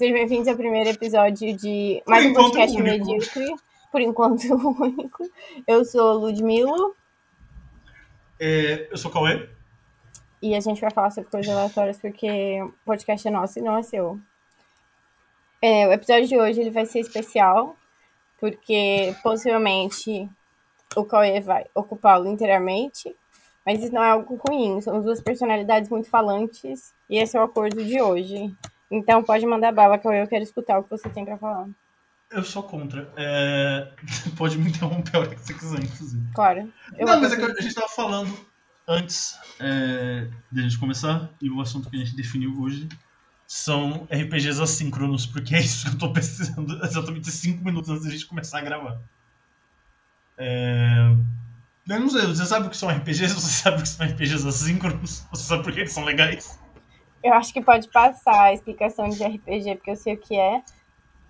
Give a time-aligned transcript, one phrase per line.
[0.00, 3.54] Sejam bem-vindos ao primeiro episódio de mais um podcast medíocre,
[3.92, 4.44] por enquanto
[4.80, 5.30] único.
[5.66, 6.96] Eu sou Ludmilo.
[8.40, 9.46] É, eu sou Cauê.
[10.40, 13.76] E a gente vai falar sobre coisas aleatórias porque o podcast é nosso e não
[13.76, 14.18] é seu.
[15.60, 17.76] É, o episódio de hoje ele vai ser especial
[18.40, 20.26] porque possivelmente
[20.96, 23.14] o Cauê vai ocupá-lo inteiramente,
[23.66, 27.44] mas isso não é algo ruim, são duas personalidades muito falantes e esse é o
[27.44, 28.50] acordo de hoje.
[28.90, 31.68] Então pode mandar bala, que eu quero escutar o que você tem pra falar.
[32.30, 33.12] Eu sou contra.
[33.16, 33.88] É...
[34.38, 36.24] Pode me interromper a hora que você quiser, inclusive.
[36.32, 36.72] Claro.
[36.98, 38.32] Não, mas é que a gente tava falando
[38.86, 42.88] antes é, de a gente começar, e o assunto que a gente definiu hoje
[43.46, 48.10] são RPGs assíncronos, porque é isso que eu tô precisando exatamente 5 minutos antes da
[48.10, 49.00] gente começar a gravar.
[50.38, 51.16] É...
[51.88, 53.34] Eu não sei, você sabe o que são RPGs?
[53.34, 55.24] Você sabe o que são RPGs assíncronos?
[55.32, 56.59] Você sabe por que eles são legais?
[57.22, 60.62] Eu acho que pode passar a explicação de RPG, porque eu sei o que é.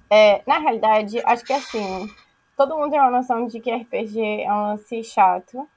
[0.08, 2.08] é na realidade, acho que assim,
[2.56, 5.68] todo mundo tem uma noção de que RPG é um lance chato.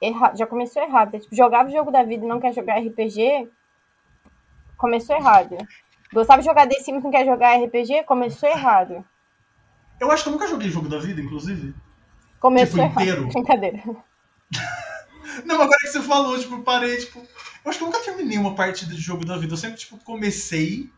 [0.00, 0.34] Erra...
[0.34, 1.14] Já começou errado.
[1.14, 3.48] É, tipo, jogava o jogo da vida e não quer jogar RPG,
[4.76, 5.56] começou errado.
[6.12, 9.04] Gostava de jogar The Sims e não quer jogar RPG, começou errado.
[10.00, 11.74] Eu acho que eu nunca joguei jogo da vida, inclusive.
[12.40, 13.02] Começou tipo, errado.
[13.02, 13.28] inteiro.
[13.32, 13.82] Brincadeira.
[15.44, 17.22] não, agora que você falou, tipo, parei, tipo
[17.64, 19.52] eu acho que eu nunca terminei uma partida de jogo da vida.
[19.52, 20.90] Eu sempre, tipo, comecei.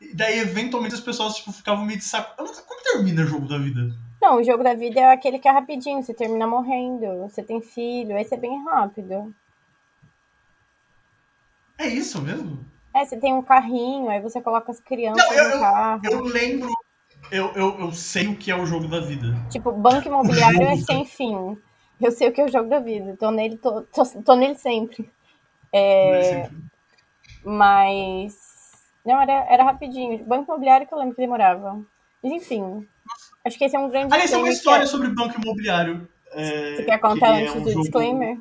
[0.00, 2.34] E daí, eventualmente, as pessoas, tipo, ficavam meio de saco.
[2.38, 2.62] Eu nunca...
[2.62, 3.94] Como termina o jogo da vida?
[4.20, 6.02] Não, o jogo da vida é aquele que é rapidinho.
[6.02, 7.18] Você termina morrendo.
[7.22, 8.16] Você tem filho.
[8.16, 9.34] Aí você é bem rápido.
[11.76, 12.64] É isso mesmo?
[12.94, 14.08] É, você tem um carrinho.
[14.08, 16.00] Aí você coloca as crianças Não, eu, no carro.
[16.04, 16.68] Eu, eu lembro.
[17.30, 19.36] Eu, eu, eu sei o que é o jogo da vida.
[19.50, 21.56] Tipo, banco imobiliário é sem fim.
[22.00, 23.16] Eu sei o que é o jogo da vida.
[23.16, 25.10] Tô nele, tô, tô, tô nele sempre.
[25.72, 26.48] É,
[27.44, 28.36] mas.
[29.04, 30.24] Não, era, era rapidinho.
[30.24, 31.80] Banco imobiliário que eu lembro que demorava.
[32.22, 32.86] Mas enfim.
[33.44, 34.12] Acho que esse é um grande.
[34.12, 34.86] Aliás, é uma história é...
[34.86, 36.08] sobre banco imobiliário.
[36.32, 37.82] É, Você quer contar que antes é um do jogo...
[37.82, 38.38] disclaimer?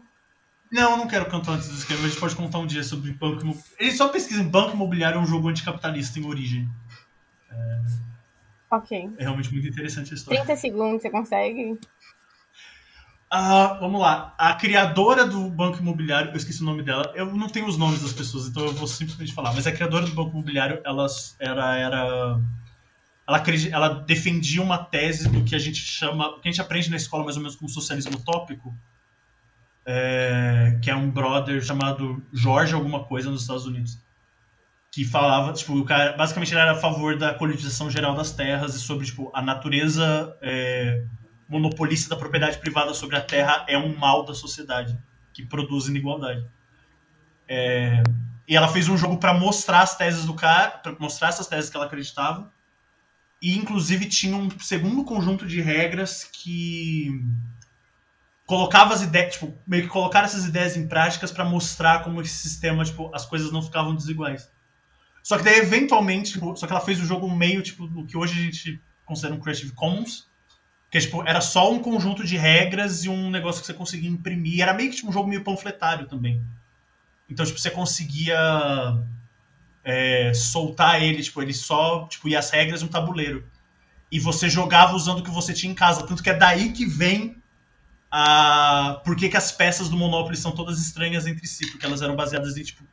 [0.70, 2.06] Não, eu não quero contar antes do disclaimer.
[2.06, 3.76] A gente pode contar um dia sobre banco imobiliário.
[3.80, 6.68] Eles só pesquisam banco imobiliário é um jogo anticapitalista em origem.
[7.50, 7.82] É...
[8.70, 9.10] Ok.
[9.18, 10.44] É realmente muito interessante a história.
[10.44, 11.80] 30 segundos, você consegue?
[13.30, 14.34] Vamos lá.
[14.38, 17.12] A criadora do Banco Imobiliário, eu esqueci o nome dela.
[17.16, 19.54] Eu não tenho os nomes das pessoas, então eu vou simplesmente falar.
[19.54, 21.06] Mas a criadora do Banco Imobiliário, ela
[21.40, 22.40] era, era
[23.28, 26.96] ela, ela defendia uma tese do que a gente chama, que a gente aprende na
[26.96, 28.74] escola mais ou menos como socialismo utópico,
[29.86, 34.00] é, que é um brother chamado Jorge alguma coisa nos Estados Unidos,
[34.92, 38.76] que falava, tipo, o cara, basicamente ele era a favor da coletivização geral das terras
[38.76, 41.04] e sobre, tipo, a natureza é,
[41.47, 44.97] monopolista da propriedade privada sobre a terra é um mal da sociedade
[45.34, 46.46] que produz inigualdade.
[47.47, 48.03] É,
[48.47, 51.69] e ela fez um jogo para mostrar as teses do cara, para mostrar essas teses
[51.69, 52.52] que ela acreditava.
[53.41, 57.24] E inclusive tinha um segundo conjunto de regras que
[58.46, 62.34] colocava as ideias, tipo, meio que colocar essas ideias em práticas para mostrar como esse
[62.34, 64.50] sistema, tipo, as coisas não ficavam desiguais.
[65.22, 68.18] Só que daí eventualmente, tipo, só que ela fez o jogo meio tipo o que
[68.18, 70.27] hoje a gente considera um Creative Commons,
[70.90, 74.62] que tipo, era só um conjunto de regras e um negócio que você conseguia imprimir.
[74.62, 76.42] Era meio que tipo, um jogo meio panfletário também.
[77.30, 78.38] Então, tipo, você conseguia
[79.84, 83.46] é, soltar ele, tipo, ele só tipo, ia as regras um tabuleiro.
[84.12, 86.08] E você jogava usando o que você tinha em casa.
[86.08, 87.42] Tanto que é daí que vem
[88.09, 89.02] a.
[89.04, 91.69] Por que, que as peças do Monopoly são todas estranhas entre si?
[91.72, 92.84] Porque elas eram baseadas em tipo,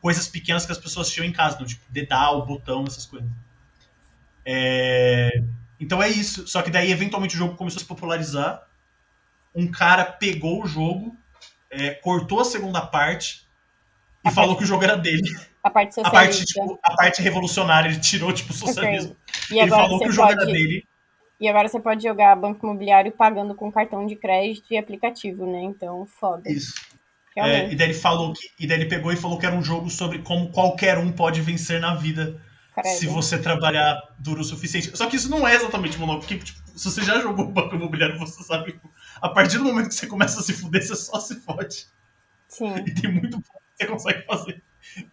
[0.00, 3.28] coisas pequenas que as pessoas tinham em casa, então, tipo, dedal, botão, essas coisas.
[4.44, 5.44] É...
[5.82, 6.46] Então é isso.
[6.46, 8.62] Só que daí, eventualmente, o jogo começou a se popularizar.
[9.52, 11.16] Um cara pegou o jogo,
[11.68, 13.44] é, cortou a segunda parte
[14.24, 14.58] e a falou parte...
[14.58, 15.28] que o jogo era dele.
[15.62, 16.18] A parte socialista.
[16.18, 19.16] A parte, tipo, a parte revolucionária, ele tirou, tipo, o socialismo.
[19.46, 19.60] Okay.
[19.60, 20.42] ele falou que o jogo pode...
[20.42, 20.86] era dele.
[21.40, 25.62] E agora você pode jogar banco imobiliário pagando com cartão de crédito e aplicativo, né?
[25.62, 26.48] Então, foda.
[26.48, 26.74] Isso.
[27.36, 28.48] É, e daí ele falou que.
[28.60, 31.40] E daí ele pegou e falou que era um jogo sobre como qualquer um pode
[31.40, 32.40] vencer na vida
[32.74, 32.98] Credo.
[32.98, 34.96] se você trabalhar duro o suficiente.
[34.96, 38.18] Só que isso não é exatamente monopólio, porque tipo, se você já jogou banco imobiliário,
[38.18, 38.80] você sabe que
[39.20, 41.86] a partir do momento que você começa a se fuder, você só se fode.
[42.48, 42.74] Sim.
[42.86, 44.62] E tem muito pouco que você consegue fazer.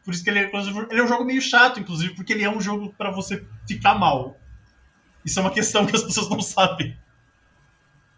[0.04, 0.52] Por isso que ele é,
[0.90, 3.96] ele é um jogo meio chato, inclusive, porque ele é um jogo para você ficar
[3.96, 4.38] mal.
[5.24, 6.98] Isso é uma questão que as pessoas não sabem.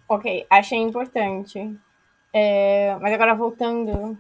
[0.08, 1.76] Ok, achei importante.
[2.34, 4.18] É, mas agora voltando.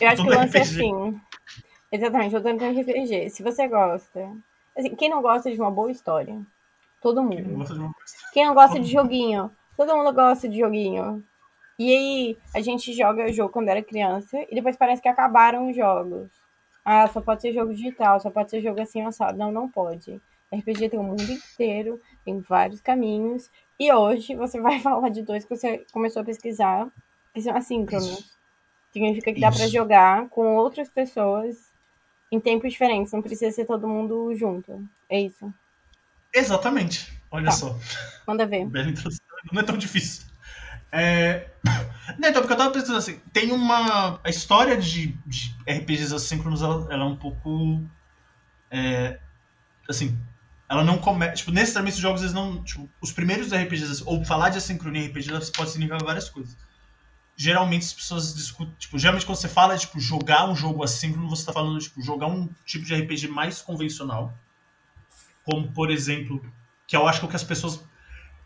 [0.00, 1.20] Eu acho que o lance é assim.
[1.94, 3.30] Exatamente, voltando para RPG.
[3.30, 4.28] Se você gosta.
[4.76, 6.36] Assim, quem não gosta de uma boa história?
[7.00, 7.36] Todo mundo.
[7.36, 7.94] Quem não gosta de, uma...
[8.32, 9.50] quem não gosta de joguinho?
[9.76, 11.22] Todo mundo gosta de joguinho.
[11.78, 15.70] E aí, a gente joga o jogo quando era criança e depois parece que acabaram
[15.70, 16.28] os jogos.
[16.84, 19.38] Ah, só pode ser jogo digital, só pode ser jogo assim assado.
[19.38, 20.20] Não, não pode.
[20.52, 23.48] RPG tem o mundo inteiro, tem vários caminhos.
[23.78, 26.88] E hoje você vai falar de dois que você começou a pesquisar,
[27.32, 28.34] que são assíncronos.
[28.92, 31.72] Significa que dá para jogar com outras pessoas
[32.34, 34.82] em tempos diferentes, não precisa ser todo mundo junto.
[35.08, 35.52] É isso.
[36.32, 37.12] Exatamente.
[37.30, 37.52] Olha tá.
[37.52, 37.78] só.
[38.26, 38.68] Manda ver.
[39.52, 40.24] Não é tão difícil.
[40.90, 41.48] É...
[42.18, 44.20] Não, então, porque eu tava pensando assim, tem uma.
[44.22, 47.80] A história de, de RPGs assíncronos, ela, ela, é um pouco.
[48.70, 49.18] É...
[49.88, 50.16] Assim,
[50.68, 51.34] ela não começa.
[51.34, 52.62] Tipo, os jogos, eles não.
[52.62, 56.56] Tipo, os primeiros RPGs, ou falar de assincronia em RPG, pode significar várias coisas
[57.36, 61.42] geralmente as pessoas discutem, tipo, geralmente quando você fala, tipo, jogar um jogo assíncrono, você
[61.42, 64.32] está falando, tipo, jogar um tipo de RPG mais convencional,
[65.44, 66.44] como, por exemplo,
[66.86, 67.84] que eu acho que é o que as pessoas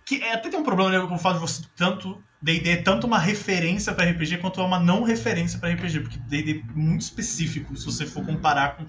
[0.05, 2.76] que é, até tem um problema né, com o fato de você tanto D&D é
[2.82, 6.73] tanto uma referência para RPG quanto é uma não referência para RPG, porque D&D é
[6.73, 8.87] muito específico se você for comparar com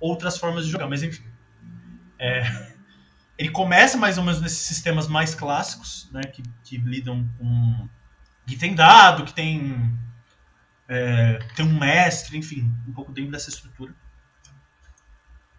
[0.00, 1.22] outras formas de jogar, mas enfim.
[2.18, 2.42] É,
[3.38, 7.88] ele começa mais ou menos nesses sistemas mais clássicos, né, que, que lidam com
[8.46, 9.98] que tem dado, que tem,
[10.88, 13.94] é, tem um mestre, enfim, um pouco dentro dessa estrutura.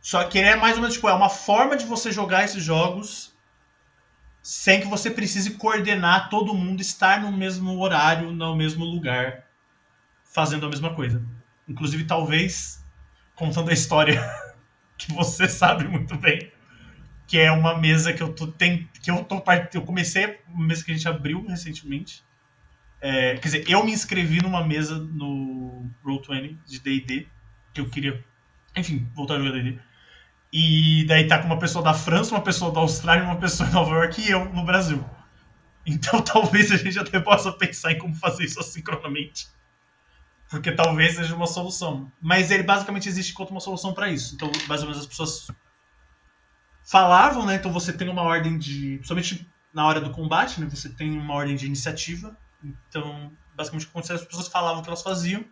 [0.01, 2.63] Só que ele é mais ou menos tipo, é uma forma de você jogar esses
[2.63, 3.33] jogos
[4.41, 9.45] sem que você precise coordenar todo mundo estar no mesmo horário, no mesmo lugar,
[10.25, 11.25] fazendo a mesma coisa.
[11.65, 12.83] Inclusive, talvez,
[13.35, 14.21] contando a história
[14.97, 16.51] que você sabe muito bem,
[17.25, 19.41] que é uma mesa que eu tô tem, que eu tô
[19.73, 22.21] eu comecei uma mesa que a gente abriu recentemente
[23.03, 27.27] é, quer dizer, eu me inscrevi numa mesa no Roll20 de D&D,
[27.73, 28.23] que eu queria,
[28.77, 29.77] enfim, voltar a jogar D&D.
[30.53, 33.73] E daí tá com uma pessoa da França, uma pessoa da Austrália, uma pessoa em
[33.73, 35.03] Nova York e eu no Brasil.
[35.85, 39.47] Então talvez a gente até possa pensar em como fazer isso assincronamente.
[40.49, 42.09] Porque talvez seja uma solução.
[42.21, 44.33] Mas ele basicamente existe como uma solução para isso.
[44.35, 45.51] Então, mais ou menos as pessoas
[46.85, 47.55] falavam, né?
[47.55, 48.95] Então você tem uma ordem de.
[48.97, 50.67] Principalmente na hora do combate, né?
[50.69, 52.37] Você tem uma ordem de iniciativa.
[52.63, 55.43] Então, basicamente, quando as pessoas falavam o que elas faziam,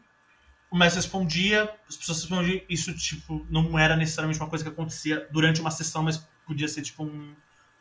[0.70, 5.28] o mestre respondia, as pessoas respondiam, isso, tipo, não era necessariamente uma coisa que acontecia
[5.32, 7.36] durante uma sessão, mas podia ser, tipo, um,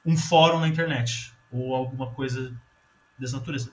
[0.05, 2.53] um fórum na internet, ou alguma coisa
[3.17, 3.71] dessa natureza.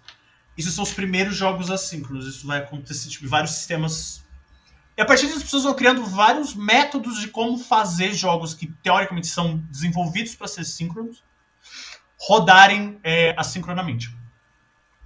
[0.56, 4.24] Isso são os primeiros jogos assíncronos, isso vai acontecer, tipo, vários sistemas...
[4.96, 8.68] E a partir disso, as pessoas vão criando vários métodos de como fazer jogos que,
[8.82, 11.24] teoricamente, são desenvolvidos para ser síncronos,
[12.20, 14.17] rodarem é, assincronamente.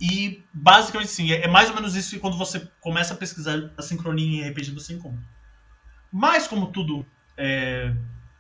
[0.02, 3.72] E basicamente sim, é, é mais ou menos isso que quando você começa a pesquisar
[3.78, 5.22] a sincronia em RPG você encontra.
[6.12, 7.06] Mas como tudo
[7.38, 7.94] é,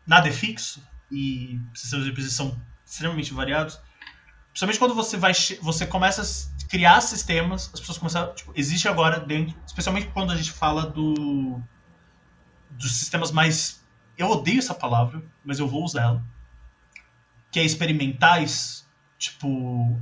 [0.07, 3.79] nada é fixo e sistemas de RPG são extremamente variados,
[4.49, 9.19] principalmente quando você vai você começa a criar sistemas, as pessoas começam, tipo, existe agora
[9.19, 11.61] dentro, especialmente quando a gente fala do
[12.71, 13.85] dos sistemas mais
[14.17, 16.25] eu odeio essa palavra, mas eu vou usar ela,
[17.51, 18.87] que é experimentais,
[19.19, 19.99] tipo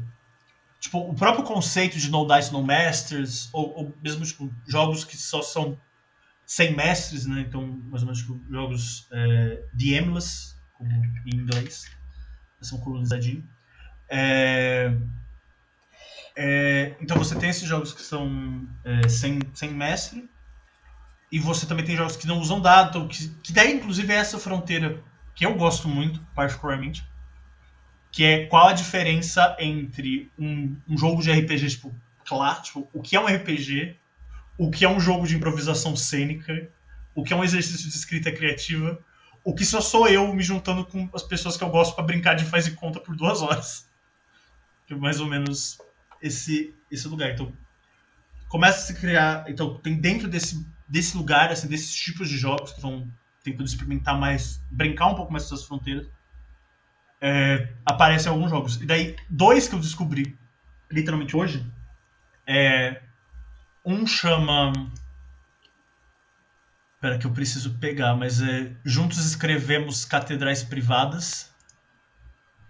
[0.80, 5.18] tipo, o próprio conceito de No Dice, No Masters, ou, ou mesmo tipo, jogos que
[5.18, 5.78] só são
[6.46, 7.42] sem mestres, né?
[7.42, 11.86] Então, mais ou menos tipo, jogos é, DMless, como em inglês,
[12.62, 13.44] são colonizadinhos.
[14.10, 14.92] É,
[16.36, 20.28] é, então você tem esses jogos que são é, sem, sem mestre,
[21.32, 24.40] e você também tem jogos que não usam dado, que, que daí inclusive é essa
[24.40, 25.04] fronteira
[25.36, 27.06] que eu gosto muito, particularmente,
[28.12, 31.94] que é qual a diferença entre um, um jogo de RPG, tipo,
[32.26, 33.96] claro, tipo, o que é um RPG,
[34.58, 36.70] o que é um jogo de improvisação cênica,
[37.14, 39.00] o que é um exercício de escrita criativa,
[39.44, 42.34] o que só sou eu me juntando com as pessoas que eu gosto para brincar
[42.34, 43.88] de faz e conta por duas horas.
[44.86, 45.78] Que é mais ou menos
[46.22, 47.32] esse, esse lugar.
[47.32, 47.54] Então,
[48.48, 49.46] começa a se criar.
[49.48, 53.08] Então, tem dentro desse, desse lugar, assim, desses tipos de jogos que vão
[53.44, 56.08] tentando experimentar mais, brincar um pouco mais com essas fronteiras
[57.22, 58.82] é, aparecem alguns jogos.
[58.82, 60.38] E daí, dois que eu descobri
[60.92, 61.66] literalmente hoje,
[62.48, 63.02] é,
[63.86, 64.74] um chama.
[66.96, 71.50] Espera que eu preciso pegar, mas é Juntos Escrevemos Catedrais Privadas,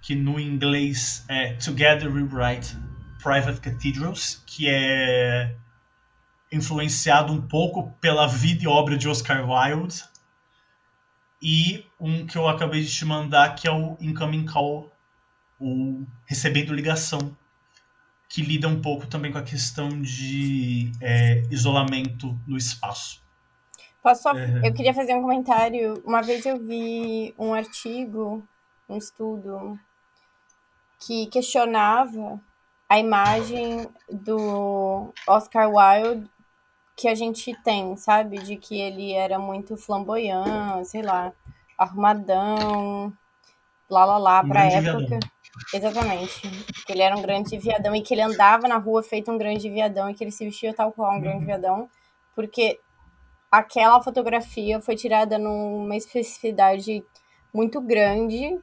[0.02, 2.78] que no inglês é Together We Write
[3.24, 5.56] Private Cathedrals, que é
[6.52, 10.04] influenciado um pouco pela vida e obra de Oscar Wilde,
[11.42, 14.92] e um que eu acabei de te mandar, que é o Incoming Call,
[15.60, 17.36] o Recebendo Ligação,
[18.28, 23.22] que lida um pouco também com a questão de é, isolamento no espaço.
[24.02, 24.36] Posso só...
[24.36, 24.68] É...
[24.68, 26.02] Eu queria fazer um comentário.
[26.06, 28.44] Uma vez eu vi um artigo,
[28.88, 29.80] um estudo,
[31.00, 32.40] que questionava
[32.88, 36.30] a imagem do Oscar Wilde
[37.00, 38.40] que a gente tem, sabe?
[38.40, 41.32] De que ele era muito flamboyant, sei lá,
[41.78, 43.14] arrumadão,
[43.90, 45.08] lá lá lá, pra grande época.
[45.08, 45.20] viadão.
[45.74, 46.42] Exatamente.
[46.86, 49.70] Que ele era um grande viadão e que ele andava na rua feito um grande
[49.70, 51.90] viadão e que ele se vestia tal qual um grande viadão,
[52.36, 52.80] porque
[53.50, 57.02] aquela fotografia foi tirada numa especificidade
[57.54, 58.60] muito grande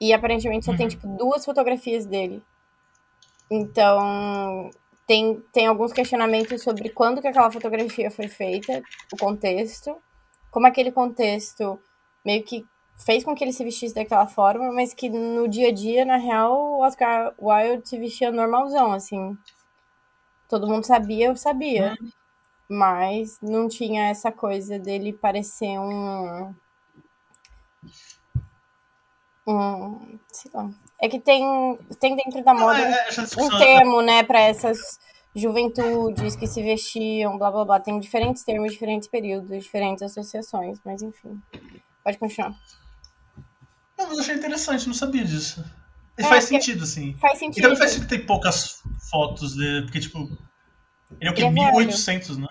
[0.00, 0.90] e aparentemente só tem Uhum.
[0.90, 2.42] tipo duas fotografias dele.
[3.50, 4.70] Então,
[5.06, 8.82] tem, tem alguns questionamentos sobre quando que aquela fotografia foi feita,
[9.12, 9.96] o contexto,
[10.50, 11.78] como aquele contexto
[12.24, 12.64] meio que
[13.04, 16.16] fez com que ele se vestisse daquela forma, mas que no dia a dia, na
[16.16, 19.36] real, o Oscar Wilde se vestia normalzão, assim.
[20.48, 21.96] Todo mundo sabia, eu sabia.
[22.68, 26.54] Mas não tinha essa coisa dele parecer um.
[29.46, 30.18] Um.
[30.32, 30.70] Sei lá.
[31.04, 31.44] É que tem,
[32.00, 34.78] tem dentro da moda é, essa um discussão- termo, né, para essas
[35.36, 37.78] juventudes que se vestiam, blá blá blá.
[37.80, 41.38] Tem diferentes termos, diferentes períodos, diferentes associações, mas enfim.
[42.02, 42.54] Pode continuar.
[43.98, 45.62] Não, mas eu achei interessante, não sabia disso.
[46.16, 47.14] E É, faz sentido, assim.
[47.20, 47.62] Faz sentido.
[47.62, 48.80] também faz sentido que tem poucas
[49.10, 50.18] fotos dele, porque, tipo.
[51.20, 51.42] Ele é o quê?
[51.42, 51.76] Ele é velho.
[51.76, 52.48] 1800, né?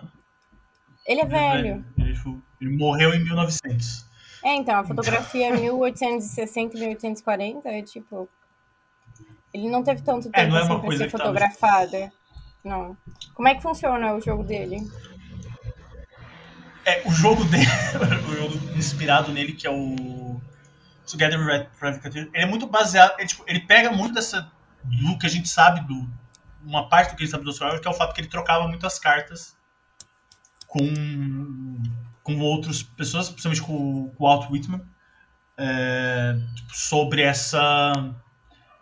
[1.07, 1.85] Ele é Ele é velho.
[1.97, 4.05] Ele, tipo, ele morreu em 1900.
[4.43, 8.29] É, então, a fotografia é 1860 e 1840 é tipo.
[9.53, 12.11] Ele não teve tanto É, tempo não é assim pra ser que tá-.
[12.63, 12.97] Não.
[13.33, 14.77] Como é que funciona o jogo dele?
[16.85, 17.65] É, o jogo dele,
[18.29, 20.41] o jogo inspirado nele, que é o
[21.09, 24.51] Together with Red Private ele é muito baseado, ele, tipo, ele pega muito dessa,
[24.83, 26.09] do que a gente sabe, do
[26.65, 28.29] uma parte do que a gente sabe do Oscar, que é o fato que ele
[28.29, 29.55] trocava muitas cartas
[30.65, 31.83] com,
[32.23, 34.81] com outras pessoas, principalmente com, com o Walt Whitman,
[35.57, 37.93] é, tipo, sobre essa...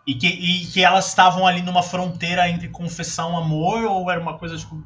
[0.06, 4.20] E que, e que elas estavam ali numa fronteira entre confessar um amor ou era
[4.20, 4.84] uma coisa, tipo,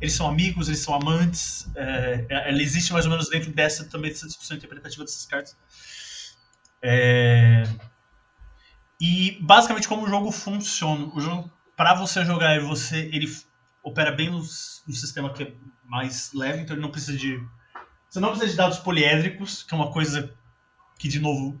[0.00, 1.68] eles são amigos, eles são amantes.
[1.74, 5.56] é, ela existe mais ou menos dentro dessa também dessa discussão interpretativa dessas cartas.
[6.82, 7.64] É,
[9.00, 13.26] e basicamente como o jogo funciona, o jogo para você jogar você ele
[13.82, 17.42] opera bem no, no sistema que é mais leve, então ele não precisa de
[18.08, 20.32] você não precisa de dados poliédricos, que é uma coisa
[20.98, 21.60] que de novo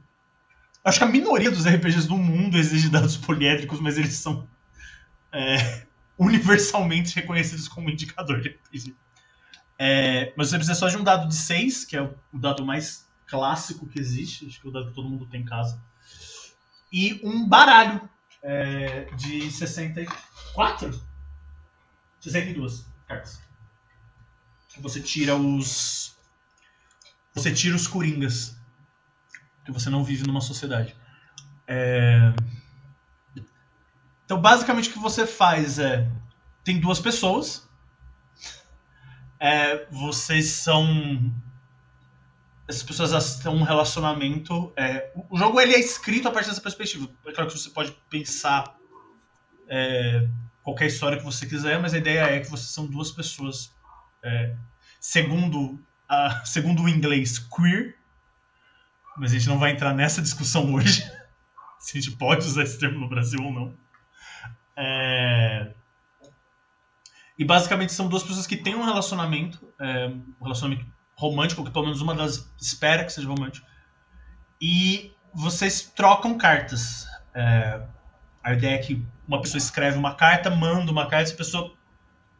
[0.84, 4.48] acho que a minoria dos RPGs do mundo exige dados poliédricos, mas eles são
[5.32, 5.86] é,
[6.18, 8.94] universalmente reconhecidos como indicador de RPG.
[9.78, 13.08] É, mas você precisa só de um dado de 6, que é o dado mais
[13.26, 15.82] clássico que existe, acho que é o dado que todo mundo tem em casa.
[16.92, 18.08] E um baralho
[18.42, 21.02] é, de 64?
[22.20, 23.40] 62 cartas.
[24.78, 26.16] Você tira os.
[27.34, 28.56] Você tira os coringas.
[29.64, 30.94] Porque você não vive numa sociedade.
[31.66, 32.34] É,
[34.26, 36.06] Então, basicamente, o que você faz é.
[36.62, 37.68] Tem duas pessoas.
[39.38, 41.32] É, vocês são.
[42.66, 44.72] Essas pessoas têm um relacionamento.
[44.76, 47.08] é, o- o jogo ele é escrito a partir dessa perspectiva.
[47.26, 48.74] É claro que você pode pensar
[49.68, 50.26] é,
[50.62, 53.72] qualquer história que você quiser, mas a ideia é que vocês são duas pessoas.
[54.22, 54.56] é,
[55.00, 55.78] segundo,
[56.08, 57.94] a, segundo o inglês, queer.
[59.16, 61.02] Mas a gente não vai entrar nessa discussão hoje.
[61.78, 63.74] Se a gente pode usar esse termo no Brasil ou não.
[64.76, 65.72] É,
[67.38, 71.84] E basicamente são duas pessoas que têm um relacionamento, é, um relacionamento romântico, que pelo
[71.86, 73.66] menos uma das espera que seja romântico.
[74.60, 77.06] E vocês trocam cartas.
[77.34, 77.82] É,
[78.42, 81.74] a ideia é que uma pessoa escreve uma carta, manda uma carta, essa pessoa.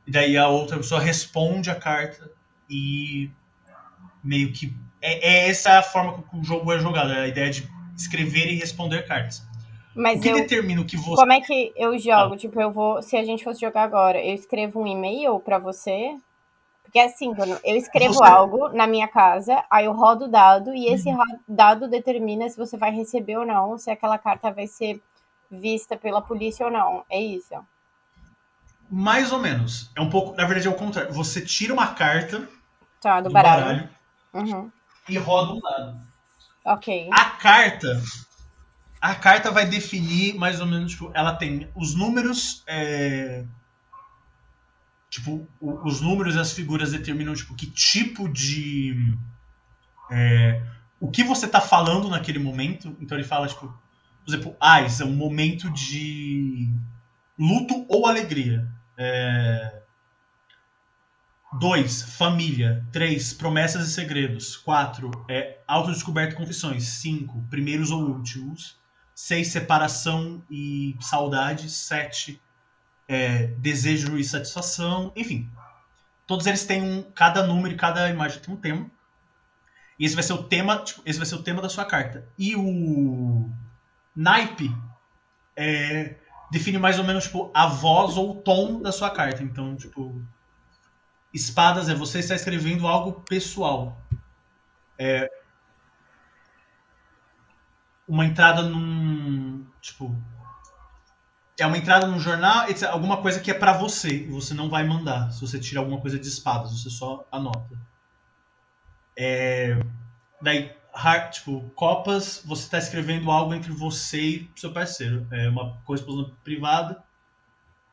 [0.06, 2.30] E daí a outra pessoa responde a carta
[2.68, 3.30] e
[4.22, 4.76] meio que.
[5.06, 8.50] É, é essa a forma que o jogo é jogado, é a ideia de escrever
[8.50, 9.40] e responder cartas.
[9.94, 10.34] O Mas que eu.
[10.34, 11.14] determina o que você.
[11.16, 11.98] Como é que eu Ah.
[11.98, 12.36] jogo?
[12.36, 13.02] Tipo, eu vou.
[13.02, 16.16] Se a gente fosse jogar agora, eu escrevo um e-mail pra você.
[16.82, 20.74] Porque assim, quando eu escrevo Você- algo na minha casa, aí eu rodo o dado
[20.74, 21.18] e esse Uhum.
[21.46, 25.00] dado determina se você vai receber ou não, se aquela carta vai ser
[25.50, 27.04] vista pela polícia ou não.
[27.10, 27.54] É isso.
[28.90, 29.90] Mais ou menos.
[29.96, 30.36] É um pouco.
[30.36, 31.12] Na verdade é o contrário.
[31.12, 32.48] Você tira uma carta
[33.00, 33.64] Tá, do, do baralho.
[33.64, 33.88] baralho
[34.32, 34.70] Uhum.
[35.08, 36.00] E roda um dado.
[36.64, 37.08] Ok.
[37.12, 38.02] A carta.
[39.00, 40.92] A carta vai definir mais ou menos.
[40.92, 42.62] Tipo, ela tem os números.
[42.66, 43.44] é,
[45.10, 49.14] tipo, os números e as figuras determinam tipo, que tipo de.
[50.10, 50.62] é,
[50.98, 52.96] o que você tá falando naquele momento.
[53.00, 56.72] Então ele fala, tipo, por exemplo, ah, isso é um momento de
[57.38, 58.66] luto ou alegria.
[58.96, 59.82] É,
[61.58, 62.84] Dois, família.
[62.90, 64.56] Três, promessas e segredos.
[64.56, 66.84] Quatro, é, autodescoberta e confissões.
[66.84, 68.76] Cinco, primeiros ou últimos.
[69.14, 71.70] Seis, separação e saudade.
[71.70, 72.40] Sete,
[73.06, 75.12] é, desejo e satisfação.
[75.14, 75.48] Enfim.
[76.26, 77.02] todos eles têm um.
[77.12, 78.90] Cada número e cada imagem tem um tema.
[79.98, 82.26] E esse vai ser o tema, tipo, esse vai ser o tema da sua carta.
[82.36, 83.48] E o
[84.16, 84.74] naipe
[85.54, 86.16] é,
[86.50, 89.42] define mais ou menos tipo, a voz ou o tom da sua carta.
[89.42, 90.20] Então, tipo,
[91.34, 94.00] espadas é você está escrevendo algo pessoal.
[94.96, 95.28] É,
[98.06, 99.66] uma entrada num.
[99.80, 100.16] Tipo.
[101.58, 104.84] É uma entrada num jornal, alguma coisa que é para você e você não vai
[104.84, 105.30] mandar.
[105.30, 107.78] Se você tira alguma coisa de espadas, você só anota.
[109.16, 109.78] É,
[110.42, 110.72] daí,
[111.30, 115.28] tipo, copas, você está escrevendo algo entre você e seu parceiro.
[115.30, 117.04] É uma correspondência privada.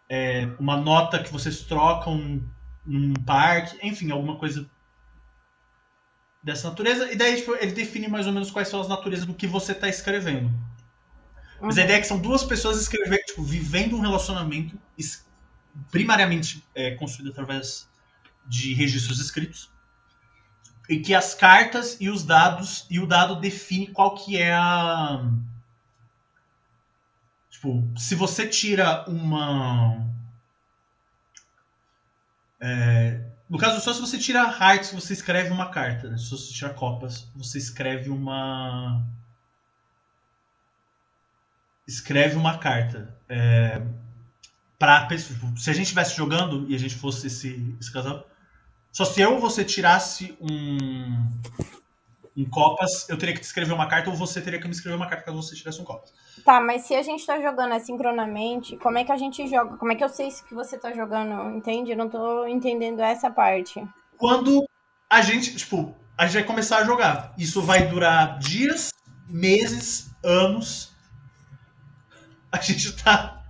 [0.09, 2.43] É uma nota que vocês trocam
[2.85, 4.69] num parque, enfim, alguma coisa
[6.43, 7.11] dessa natureza.
[7.11, 9.71] E daí tipo, ele define mais ou menos quais são as naturezas do que você
[9.71, 10.47] está escrevendo.
[10.47, 11.67] Uhum.
[11.67, 11.85] Mas a uhum.
[11.85, 14.77] ideia é que são duas pessoas escrevendo, tipo, vivendo um relacionamento
[15.89, 17.87] primariamente é, construído através
[18.45, 19.69] de registros escritos.
[20.89, 25.23] E que as cartas e os dados, e o dado define qual que é a.
[27.49, 30.05] Tipo, se você tira uma.
[32.61, 36.09] É, no caso, só se você tira hearts, você escreve uma carta.
[36.09, 36.17] Né?
[36.17, 39.05] Se você tira copas, você escreve uma.
[41.87, 43.13] Escreve uma carta.
[43.27, 43.81] É,
[44.79, 48.25] pra, se a gente estivesse jogando e a gente fosse esse, esse casal.
[48.91, 51.27] Só se eu ou você tirasse um,
[52.35, 54.95] um Copas, eu teria que te escrever uma carta ou você teria que me escrever
[54.95, 56.13] uma carta caso você tivesse um Copas.
[56.45, 59.77] Tá, mas se a gente tá jogando assincronamente, como é que a gente joga?
[59.77, 61.55] Como é que eu sei que você tá jogando?
[61.55, 61.91] Entende?
[61.91, 63.85] Eu não tô entendendo essa parte.
[64.17, 64.65] Quando
[65.09, 67.33] a gente, tipo, a gente vai começar a jogar.
[67.37, 68.91] Isso vai durar dias,
[69.27, 70.95] meses, anos.
[72.51, 73.43] A gente tá.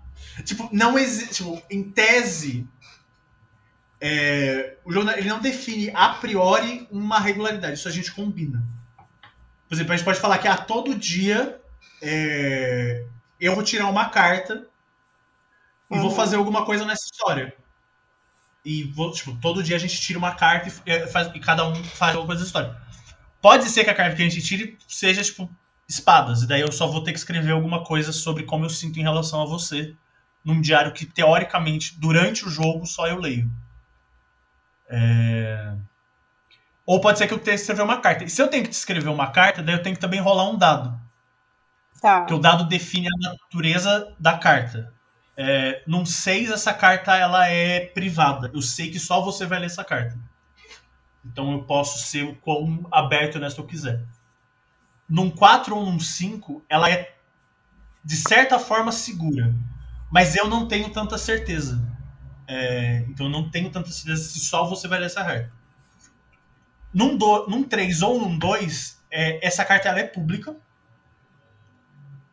[0.44, 1.36] Tipo, não existe.
[1.36, 2.68] Tipo, em tese.
[4.04, 8.64] É, o jogo ele não define a priori uma regularidade, isso a gente combina.
[9.72, 11.58] Por exemplo, a gente pode falar que a ah, todo dia
[12.01, 13.06] é,
[13.40, 14.68] eu vou tirar uma carta
[15.90, 16.01] e uhum.
[16.01, 17.55] vou fazer alguma coisa nessa história.
[18.66, 21.66] E vou, tipo, todo dia a gente tira uma carta e, é, faz, e cada
[21.66, 22.77] um faz alguma coisa da história.
[23.42, 25.50] Pode ser que a carta que a gente tire seja, tipo,
[25.88, 26.42] espadas.
[26.42, 29.03] E daí eu só vou ter que escrever alguma coisa sobre como eu sinto em
[29.03, 29.96] relação a você.
[30.44, 33.50] Num diário que, teoricamente, durante o jogo, só eu leio.
[34.90, 35.77] É...
[36.85, 38.24] Ou pode ser que eu tenha que escrever uma carta.
[38.24, 40.57] E se eu tenho que escrever uma carta, daí eu tenho que também rolar um
[40.57, 41.00] dado.
[42.01, 42.25] Tá.
[42.25, 44.91] Que o dado define a natureza da carta.
[45.37, 48.50] É, num 6, essa carta ela é privada.
[48.53, 50.17] Eu sei que só você vai ler essa carta.
[51.24, 54.03] Então eu posso ser o quão aberto nessa eu quiser.
[55.07, 57.13] Num 4 ou num 5, ela é
[58.03, 59.53] de certa forma segura.
[60.11, 61.81] Mas eu não tenho tanta certeza.
[62.48, 65.51] É, então eu não tenho tanta certeza se só você vai ler essa carta.
[66.94, 70.56] Num, do, num 3 ou num 2, é, essa carta ela é pública.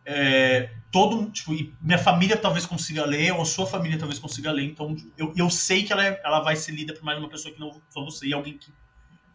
[0.05, 4.65] É, todo tipo minha família talvez consiga ler ou a sua família talvez consiga ler
[4.65, 7.53] então eu, eu sei que ela, é, ela vai ser lida por mais uma pessoa
[7.53, 8.73] que não só você e alguém que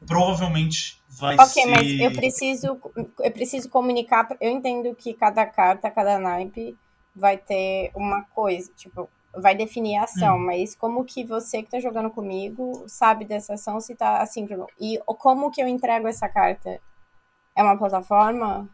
[0.06, 2.82] provavelmente vai okay, ser Ok, mas eu preciso
[3.20, 6.76] eu preciso comunicar eu entendo que cada carta cada naipe
[7.16, 10.46] vai ter uma coisa tipo vai definir a ação, hum.
[10.46, 14.68] mas como que você que está jogando comigo sabe dessa ação se está assíncrono?
[14.80, 16.80] E como que eu entrego essa carta?
[17.56, 18.70] É uma plataforma?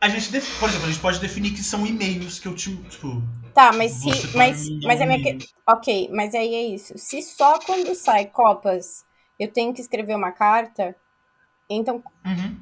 [0.00, 0.60] A gente, def...
[0.60, 2.76] por exemplo, a gente pode definir que são e-mails que eu te.
[2.84, 3.20] Tipo,
[3.52, 4.36] tá, mas se.
[4.36, 5.38] Mas, mas é minha.
[5.66, 6.96] Ok, mas aí é isso.
[6.96, 9.04] Se só quando sai Copas
[9.38, 10.96] eu tenho que escrever uma carta,
[11.70, 12.60] então uhum.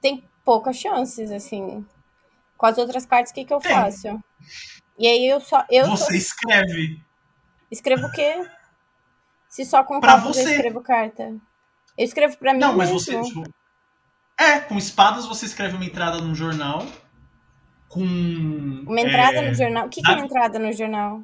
[0.00, 1.84] tem poucas chances, assim.
[2.56, 3.72] Com as outras cartas, o que, que eu tem.
[3.72, 4.08] faço?
[4.98, 5.64] E aí eu só.
[5.70, 6.14] Eu você só...
[6.14, 7.00] escreve.
[7.70, 8.46] Escrevo o quê?
[9.48, 10.42] Se só com pra você.
[10.42, 11.34] eu escrevo carta.
[11.96, 12.60] Eu escrevo pra mim.
[12.60, 13.00] Não, mas mesmo.
[13.00, 13.22] você.
[13.22, 13.44] Tipo
[14.38, 16.84] é, com espadas você escreve uma entrada num jornal.
[17.88, 18.04] Com.
[18.04, 19.86] Uma entrada é, no jornal?
[19.86, 21.22] O que, que é uma entrada no jornal?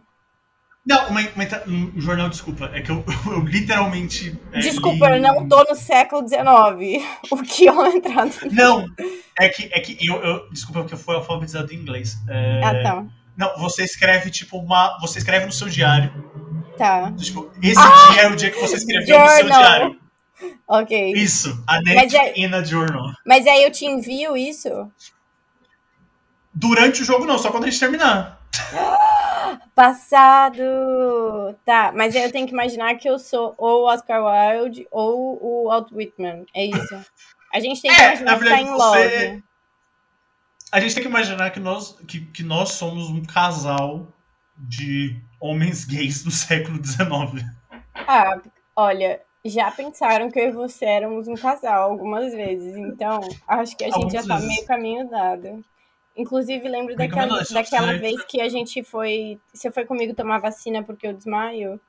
[0.87, 2.71] Não, uma, uma entrada no jornal, desculpa.
[2.73, 4.39] É que eu, eu literalmente.
[4.53, 5.17] É, desculpa, li...
[5.17, 7.05] eu não tô no século XIX.
[7.33, 8.87] O que é uma entrada no Não,
[9.39, 10.49] é que, é que eu, eu.
[10.51, 12.17] Desculpa, porque eu fui alfabetizado em inglês.
[12.29, 12.63] É...
[12.63, 13.07] Ah, tá.
[13.37, 14.99] Não, você escreve, tipo, uma.
[15.01, 16.13] Você escreve no seu diário.
[16.77, 17.13] Tá.
[17.13, 18.13] Tipo, esse ah!
[18.13, 20.01] dia é o dia que você escreveu no seu diário.
[20.67, 21.13] Ok.
[21.13, 22.39] Isso, a Net é...
[22.39, 23.13] in a Journal.
[23.27, 24.69] Mas aí eu te envio isso?
[26.55, 28.41] Durante o jogo não, só quando a gente terminar.
[29.75, 30.63] Passado!
[31.65, 35.39] Tá, mas aí eu tenho que imaginar que eu sou ou o Oscar Wilde ou
[35.43, 36.45] o Walt Whitman.
[36.55, 37.05] É isso.
[37.53, 39.43] A gente tem que é, imaginar que tá em love.
[40.73, 44.07] A gente tem que imaginar que nós, que, que nós somos um casal
[44.57, 47.45] de homens gays do século XIX.
[47.95, 48.39] Ah,
[48.77, 53.85] olha, já pensaram que eu e você éramos um casal algumas vezes, então acho que
[53.85, 54.49] a gente Algumas já tá vezes.
[54.49, 55.65] meio caminho dado.
[56.17, 59.41] Inclusive, lembro Meio daquela, caminho daquela vez que a gente foi.
[59.55, 61.81] Você foi comigo tomar vacina porque eu desmaio.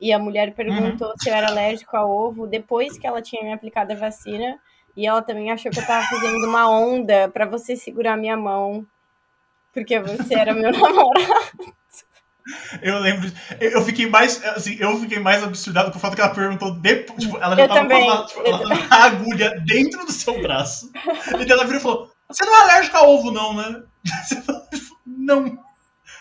[0.00, 1.14] E a mulher perguntou Uhum.
[1.18, 4.58] se eu era alérgico a ovo depois que ela tinha me aplicado a vacina.
[5.00, 8.84] E ela também achou que eu tava fazendo uma onda pra você segurar minha mão.
[9.72, 11.74] Porque você era meu namorado.
[12.82, 13.32] Eu lembro.
[13.58, 14.44] Eu fiquei mais.
[14.44, 17.18] Assim, eu fiquei mais absurdado com o fato que ela perguntou depois.
[17.18, 18.04] Tipo, ela já Eu tava também.
[18.04, 20.90] com a, tipo, ela tava a agulha dentro do seu braço.
[20.94, 23.82] E ela virou e falou: Você não é alérgico a ovo, não, né?
[25.06, 25.58] Não.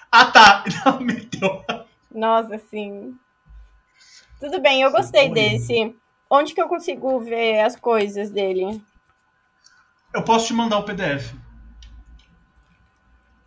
[0.09, 0.63] Ah, tá.
[0.85, 1.65] Ela meteu.
[2.15, 3.13] Nossa, assim.
[4.39, 5.93] Tudo bem, eu gostei desse.
[6.29, 8.81] Onde que eu consigo ver as coisas dele?
[10.13, 11.33] Eu posso te mandar o PDF.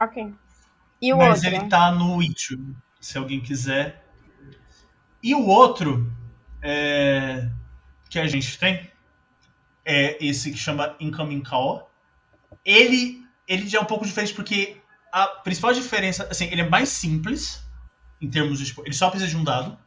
[0.01, 0.35] Ok.
[1.01, 1.59] E o mas outro?
[1.59, 4.05] ele tá no YouTube, se alguém quiser.
[5.23, 6.13] E o outro
[6.61, 7.49] é,
[8.11, 8.91] que a gente tem
[9.85, 11.89] é esse que chama Incoming Call.
[12.65, 14.77] Ele, ele já é um pouco diferente porque
[15.13, 17.65] a principal diferença, assim, ele é mais simples
[18.21, 19.79] em termos de, tipo, ele só precisa de um dado.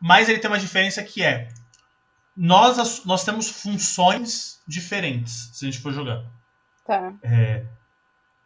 [0.00, 1.48] Mas ele tem uma diferença que é
[2.36, 6.24] nós, nós temos funções diferentes se a gente for jogar.
[6.86, 7.12] Tá.
[7.22, 7.66] É,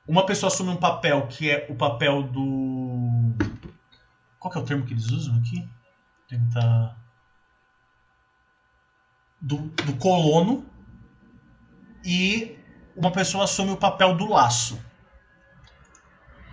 [0.07, 3.35] uma pessoa assume um papel que é o papel do.
[4.39, 5.67] Qual que é o termo que eles usam aqui?
[6.29, 6.97] Tentar.
[9.41, 10.67] Do, do colono.
[12.05, 12.59] E
[12.97, 14.83] uma pessoa assume o papel do laço.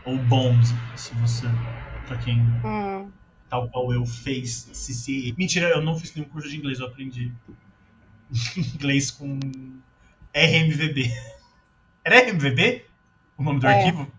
[0.05, 1.47] Ou bond, se você.
[2.07, 3.11] Pra quem, Hum.
[3.51, 5.35] Tal qual eu, fez CCA.
[5.37, 7.33] Mentira, eu não fiz nenhum curso de inglês, eu aprendi
[8.57, 9.37] inglês com
[10.33, 11.11] RMVB.
[12.03, 12.85] Era RMVB?
[13.37, 13.77] O nome do É.
[13.77, 14.09] arquivo?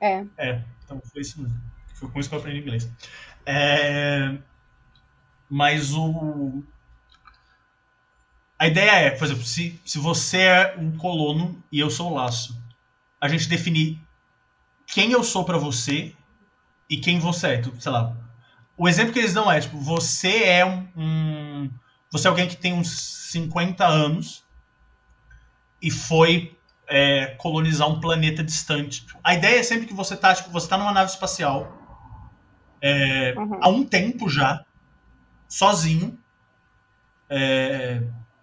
[0.00, 0.24] É.
[0.36, 1.56] É, então foi isso mesmo.
[1.94, 2.90] Foi com isso que eu aprendi inglês.
[3.46, 4.36] É,
[5.48, 6.62] Mas o.
[8.58, 12.14] A ideia é, por exemplo, se, se você é um colono e eu sou o
[12.14, 12.60] laço,
[13.20, 14.00] a gente definir
[14.86, 16.12] quem eu sou pra você
[16.90, 17.62] e quem você é.
[17.78, 18.16] Sei lá.
[18.78, 20.88] O exemplo que eles dão é, tipo, você é um.
[20.96, 21.70] um-
[22.10, 22.88] você é alguém que tem uns
[23.30, 24.42] 50 anos
[25.80, 26.56] e foi
[26.90, 29.04] é, colonizar um planeta distante.
[29.22, 31.76] A ideia é sempre que você tá, tipo, você tá numa nave espacial
[32.80, 33.58] é, Uhum.
[33.60, 34.64] há um tempo já,
[35.48, 36.18] sozinho,
[37.28, 38.02] é,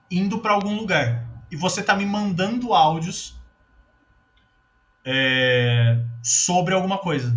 [0.10, 1.26] indo pra algum lugar.
[1.52, 3.36] E você tá me mandando áudios
[5.04, 7.36] é, sobre alguma coisa.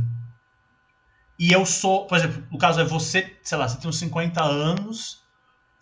[1.38, 4.42] E eu sou, por exemplo, no caso é você, sei lá, você tem uns 50
[4.42, 5.22] anos,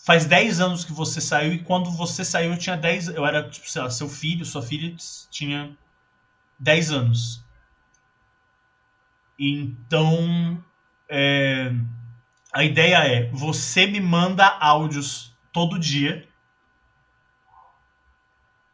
[0.04, 3.48] faz 10 anos que você saiu, e quando você saiu eu tinha 10, eu era,
[3.48, 4.94] tipo, sei lá, seu filho, sua filha
[5.30, 5.74] tinha
[6.58, 7.42] 10 anos.
[9.38, 10.62] Então,
[11.08, 11.72] é,
[12.52, 16.28] a ideia é, você me manda áudios todo dia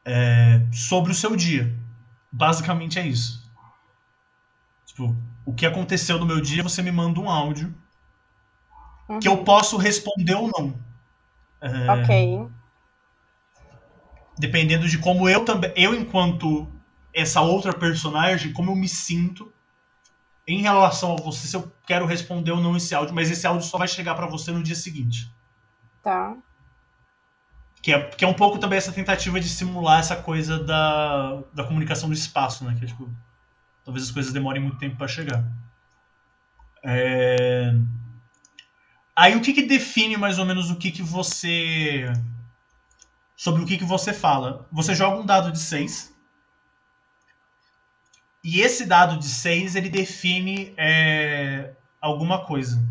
[0.05, 1.73] é, sobre o seu dia.
[2.31, 3.49] Basicamente é isso.
[4.87, 7.75] Tipo, o que aconteceu no meu dia, você me manda um áudio
[9.21, 9.45] que eu Uhum.
[9.45, 10.75] posso responder ou não.
[11.61, 12.09] É, Ok.
[14.39, 16.71] dependendo de como eu também, eu enquanto
[17.15, 19.53] essa outra personagem, como eu me sinto
[20.47, 23.67] em relação a você, se eu quero responder ou não esse áudio, mas esse áudio
[23.67, 25.33] só vai chegar pra você no dia seguinte.
[26.03, 26.37] Tá.
[27.83, 31.65] Que é, que é um pouco também essa tentativa de simular essa coisa da, da
[31.65, 32.77] comunicação do espaço, né?
[32.79, 33.11] Que é tipo,
[33.85, 35.45] talvez as coisas demorem muito tempo pra chegar.
[36.85, 37.73] É...
[39.15, 42.13] Aí o que, que define mais ou menos o que, que você.
[43.37, 44.67] Sobre o que, que você fala?
[44.73, 46.13] Você joga um dado de 6.
[48.45, 52.83] E esse dado de 6 ele define é, alguma coisa.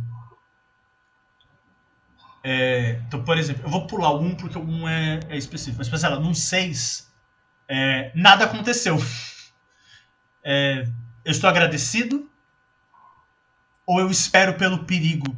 [2.44, 5.84] É, então, por exemplo, eu vou pular 1 porque 1 é, é específico.
[5.90, 7.12] Mas, sei lá, num 6,
[7.68, 8.98] é, nada aconteceu.
[10.44, 10.84] É,
[11.26, 12.30] eu estou agradecido?
[13.86, 15.36] Ou eu espero pelo perigo?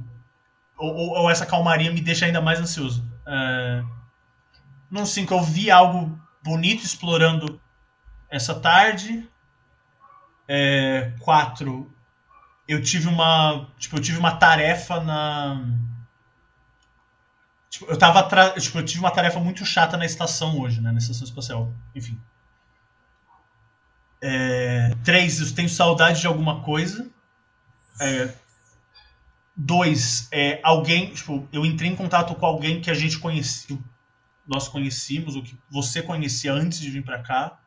[0.78, 3.04] Ou, ou- ou essa calmaria me deixa ainda mais ansioso?
[3.26, 3.84] É,
[4.90, 7.60] num 5, eu vi algo bonito explorando
[8.30, 9.28] essa tarde.
[11.20, 11.92] 4,
[12.68, 13.68] eu tive uma.
[13.78, 15.62] Tipo, eu tive uma tarefa na.
[17.70, 20.92] Tipo, eu tava atra- tipo, eu tive uma tarefa muito chata na estação hoje, né?
[20.92, 21.74] Na estação espacial.
[21.96, 22.20] Enfim.
[24.26, 27.12] É, três, eu tenho saudade de alguma coisa.
[28.00, 28.34] É,
[29.54, 31.14] dois, é, alguém.
[31.14, 33.78] Tipo, eu entrei em contato com alguém que a gente conhecia.
[34.48, 37.60] Nós conhecíamos, ou que você conhecia antes de vir pra cá.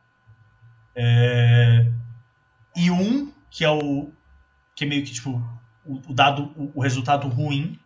[0.95, 1.91] É,
[2.75, 4.11] e um, que é o.
[4.75, 5.39] Que é meio que tipo.
[5.85, 7.79] O, dado, o resultado ruim.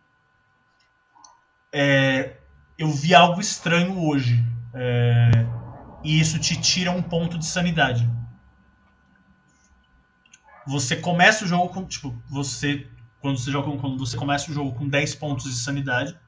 [1.72, 2.36] é,
[2.78, 4.42] eu vi algo estranho hoje.
[4.74, 5.30] É,
[6.02, 8.08] e isso te tira um ponto de sanidade.
[10.66, 11.84] Você começa o jogo com.
[11.86, 12.86] Tipo, você.
[13.20, 16.18] Quando você joga quando você começa o jogo com 10 pontos de sanidade.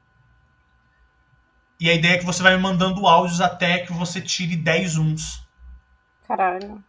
[1.80, 5.44] E a ideia é que você vai mandando áudios até que você tire 10 uns.
[6.26, 6.82] Caralho.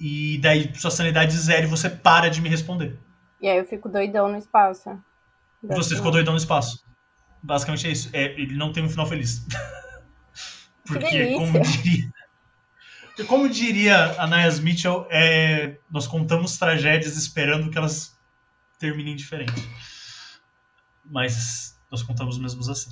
[0.00, 2.98] E daí sua sanidade zero e você para de me responder.
[3.40, 4.90] E aí eu fico doidão no espaço.
[5.62, 6.84] Você ficou doidão no espaço.
[7.40, 8.10] Basicamente é isso.
[8.12, 9.46] É, ele não tem um final feliz.
[10.84, 12.10] Porque, como diria,
[13.26, 18.16] como diria a Naya Mitchell, é, nós contamos tragédias esperando que elas
[18.78, 19.68] terminem diferente.
[21.04, 22.90] Mas nós contamos mesmo assim.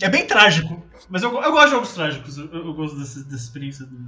[0.00, 2.38] É bem trágico, mas eu, eu gosto de jogos trágicos.
[2.38, 3.98] Eu, eu gosto dessa, dessa experiência do.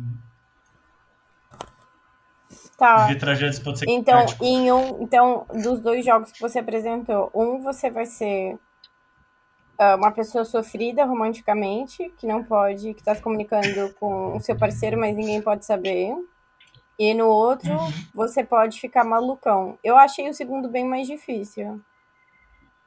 [2.79, 3.09] Tá.
[3.09, 7.61] Ver tragédias pode ser então, em um, então, dos dois jogos que você apresentou, um
[7.61, 8.59] você vai ser
[9.97, 14.99] uma pessoa sofrida romanticamente, que não pode, que está se comunicando com o seu parceiro,
[14.99, 16.15] mas ninguém pode saber.
[16.99, 17.71] E no outro,
[18.15, 19.79] você pode ficar malucão.
[19.83, 21.81] Eu achei o segundo bem mais difícil.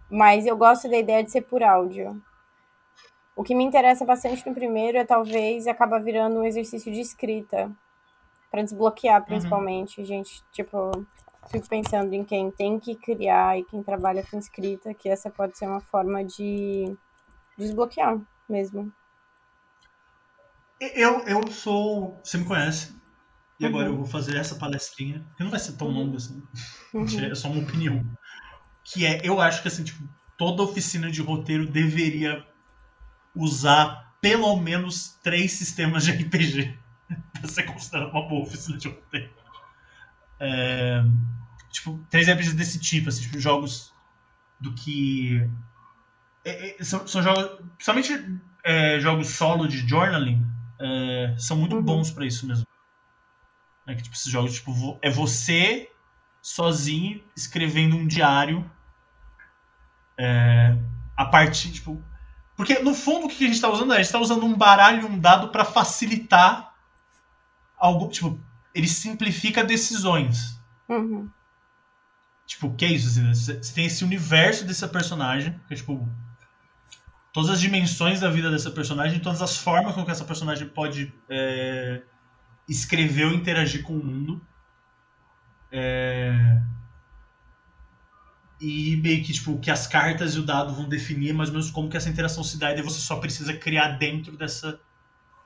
[0.08, 2.22] Mas eu gosto da ideia de ser por áudio.
[3.36, 7.72] O que me interessa bastante no primeiro é talvez acaba virando um exercício de escrita.
[8.52, 9.26] para desbloquear, uhum.
[9.26, 10.06] principalmente, uhum.
[10.06, 10.44] gente.
[10.52, 10.92] Tipo,
[11.50, 15.58] fico pensando em quem tem que criar e quem trabalha com escrita, que essa pode
[15.58, 16.96] ser uma forma de
[17.58, 18.92] desbloquear mesmo.
[20.80, 22.20] Eu, eu sou.
[22.24, 22.94] Você me conhece.
[23.60, 23.94] E agora uhum.
[23.94, 25.94] eu vou fazer essa palestrinha, que não vai ser tão uhum.
[25.94, 26.44] longa assim.
[26.94, 27.06] Uhum.
[27.32, 28.04] É só uma opinião.
[28.84, 30.04] Que é, eu acho que assim, tipo,
[30.38, 32.46] toda oficina de roteiro deveria
[33.36, 36.78] usar pelo menos três sistemas de RPG
[37.34, 39.43] para ser considerado uma boa oficina de roteiro.
[40.40, 41.04] É,
[41.72, 43.94] tipo, três RPGs desse tipo, assim, tipo, jogos
[44.60, 45.50] do que.
[46.46, 47.60] É, é, são, são jogos.
[47.76, 50.46] Principalmente é, jogos solo de journaling
[50.80, 52.66] é, são muito bons para isso mesmo.
[53.86, 55.90] É que, tipo, esses jogos, tipo, é você
[56.42, 58.70] sozinho escrevendo um diário
[60.18, 60.78] é,
[61.18, 62.02] a partir, tipo,
[62.56, 63.92] porque, no fundo, o que a gente está usando?
[63.94, 66.74] A gente está usando um baralho e um dado para facilitar
[67.78, 68.10] algo.
[68.10, 68.40] Tipo,
[68.74, 70.60] ele simplifica decisões.
[70.90, 71.30] Uhum.
[72.46, 73.08] Tipo, que é isso?
[73.08, 76.08] Assim, você tem esse universo dessa personagem, que é tipo.
[77.32, 81.12] Todas as dimensões da vida dessa personagem, todas as formas com que essa personagem pode
[81.28, 82.04] é,
[82.70, 84.46] escrever ou interagir com o mundo.
[85.72, 86.62] É,
[88.64, 91.70] e meio que tipo que as cartas e o dado vão definir mais ou menos
[91.70, 94.80] como que essa interação se dá e daí você só precisa criar dentro dessa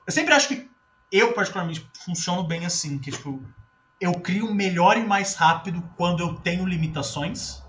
[0.06, 0.70] eu sempre acho que
[1.10, 3.42] eu particularmente funciono bem assim que tipo
[4.00, 7.62] eu crio melhor e mais rápido quando eu tenho limitações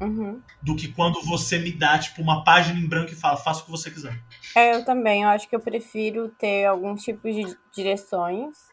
[0.00, 0.40] uhum.
[0.62, 3.64] do que quando você me dá tipo uma página em branco e fala faça o
[3.64, 4.22] que você quiser
[4.56, 8.70] é eu também eu acho que eu prefiro ter alguns tipos de direções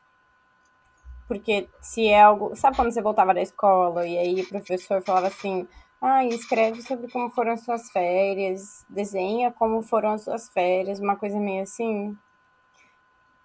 [1.27, 2.55] porque se é algo.
[2.55, 5.67] Sabe quando você voltava da escola e aí o professor falava assim:
[6.01, 11.17] ah, escreve sobre como foram as suas férias, desenha como foram as suas férias, uma
[11.17, 12.17] coisa meio assim.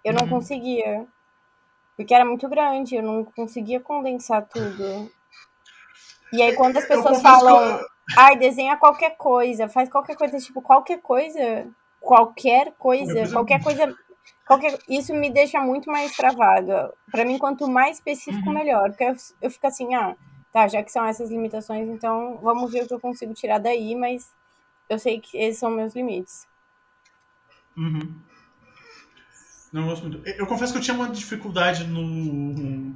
[0.03, 0.29] Eu não uhum.
[0.29, 1.05] conseguia.
[1.95, 5.11] Porque era muito grande, eu não conseguia condensar tudo.
[6.31, 7.79] E aí quando as pessoas falam,
[8.17, 11.67] ai, desenha qualquer coisa, faz qualquer coisa, tipo, qualquer coisa,
[12.01, 13.95] qualquer coisa, qualquer coisa,
[14.45, 16.91] qualquer isso me deixa muito mais travado.
[17.11, 18.55] Para mim, quanto mais específico, uhum.
[18.55, 18.89] melhor.
[18.89, 20.15] Porque eu, eu fico assim, ah,
[20.51, 23.95] tá, já que são essas limitações, então vamos ver o que eu consigo tirar daí,
[23.95, 24.33] mas
[24.89, 26.47] eu sei que esses são meus limites.
[27.77, 28.15] Uhum.
[29.73, 30.21] Não gosto muito.
[30.25, 32.93] Eu confesso que eu tinha uma dificuldade no.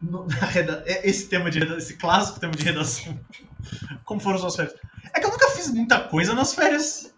[0.00, 0.84] no na reda...
[0.86, 3.18] É, esse tema de redação, esse clássico tema de redação.
[4.04, 4.76] Como foram suas férias?
[5.14, 7.14] É que eu nunca fiz muita coisa nas férias.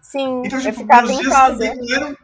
[0.00, 1.64] Sim, então, tipo, eu ficava em casa.
[1.64, 2.16] Eram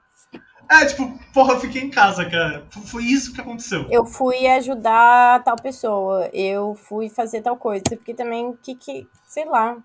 [0.71, 2.65] é, tipo, porra, eu fiquei em casa, cara.
[2.71, 3.89] Foi isso que aconteceu.
[3.91, 9.47] Eu fui ajudar tal pessoa, eu fui fazer tal coisa, porque também, que, que sei
[9.47, 9.77] lá,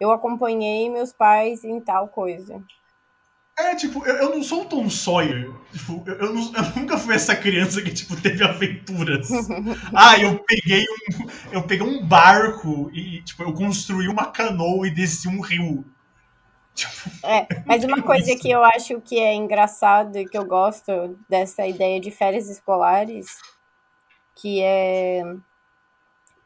[0.00, 2.62] eu acompanhei meus pais em tal coisa.
[3.60, 5.50] É, tipo, eu, eu não sou um Tom Sawyer.
[5.72, 9.28] Tipo, eu, eu, não, eu, nunca fui essa criança que, tipo, teve aventuras.
[9.94, 11.30] ah, eu peguei um.
[11.52, 15.84] Eu peguei um barco e, tipo, eu construí uma canoa e desci um rio.
[17.22, 21.66] É, mas uma coisa que eu acho que é engraçado e que eu gosto dessa
[21.66, 23.38] ideia de férias escolares,
[24.34, 25.22] que é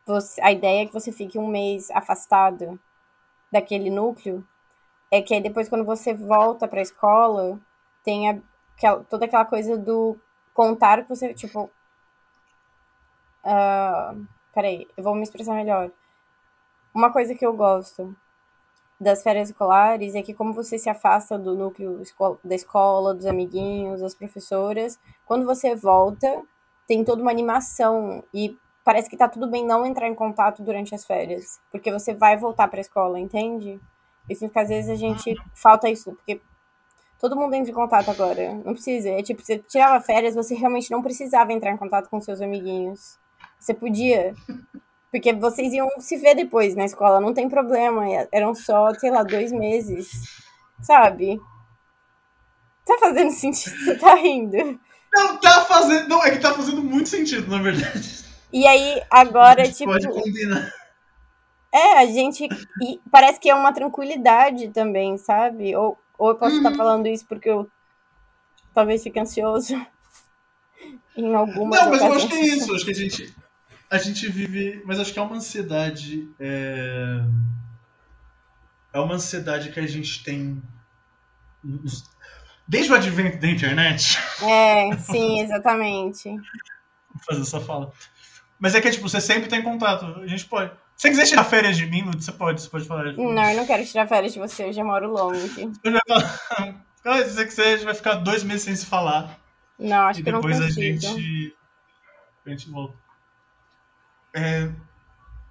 [0.07, 2.79] você, a ideia é que você fique um mês afastado
[3.50, 4.46] daquele núcleo,
[5.16, 7.61] é que aí depois quando você volta para a escola,
[8.03, 8.38] tem a,
[8.77, 10.16] aquela, toda aquela coisa do
[10.53, 11.70] contar que você, tipo,
[13.44, 15.88] uh, peraí, eu vou me expressar melhor.
[16.92, 18.14] Uma coisa que eu gosto
[19.00, 22.03] das férias escolares é que como você se afasta do núcleo
[22.42, 26.42] da escola, dos amiguinhos, das professoras, quando você volta,
[26.88, 30.92] tem toda uma animação e parece que tá tudo bem não entrar em contato durante
[30.92, 33.81] as férias, porque você vai voltar para a escola, entende?
[34.29, 36.41] E sinto que às vezes a gente falta isso, porque
[37.21, 39.11] todo mundo entra em contato agora, não precisa.
[39.11, 43.19] É tipo, você tirava férias, você realmente não precisava entrar em contato com seus amiguinhos.
[43.59, 44.35] Você podia
[45.15, 48.05] porque vocês iam se ver depois na escola, não tem problema.
[48.33, 50.11] Eram só, sei lá, dois meses.
[50.83, 51.41] Sabe?
[52.85, 53.77] Tá fazendo sentido?
[53.77, 54.81] Você tá rindo?
[55.13, 56.09] Não, tá fazendo.
[56.09, 58.25] Não, é que tá fazendo muito sentido, na verdade.
[58.53, 59.93] E aí, agora, tipo.
[59.93, 60.73] Pode combinar.
[61.75, 62.45] É, a gente.
[62.83, 65.75] E parece que é uma tranquilidade também, sabe?
[65.75, 66.63] Ou, ou eu posso uhum.
[66.63, 67.69] estar falando isso porque eu
[68.73, 69.75] talvez fique ansioso
[71.17, 72.75] em alguma Não, mas eu acho que é isso.
[72.75, 73.35] Acho que a gente
[73.91, 74.83] a gente vive.
[74.85, 76.29] Mas acho que é uma ansiedade.
[76.39, 77.21] É,
[78.93, 80.63] é uma ansiedade que a gente tem.
[82.67, 84.19] Desde o advento da internet.
[84.43, 86.29] É, sim, exatamente.
[86.29, 87.93] Vou fazer essa fala.
[88.59, 90.05] Mas é que, tipo, você sempre tem contato.
[90.21, 90.73] A gente pode.
[90.96, 93.12] Se você quiser tirar férias de mim, você pode, você pode falar.
[93.14, 95.70] Não, eu não quero tirar férias de você, eu já moro longe.
[97.04, 99.38] Se você quiser, a gente vai ficar dois meses sem se falar.
[99.78, 100.66] Não, acho e que não consigo.
[100.66, 101.57] depois a gente.
[102.46, 102.94] A gente volta.
[104.35, 104.70] É...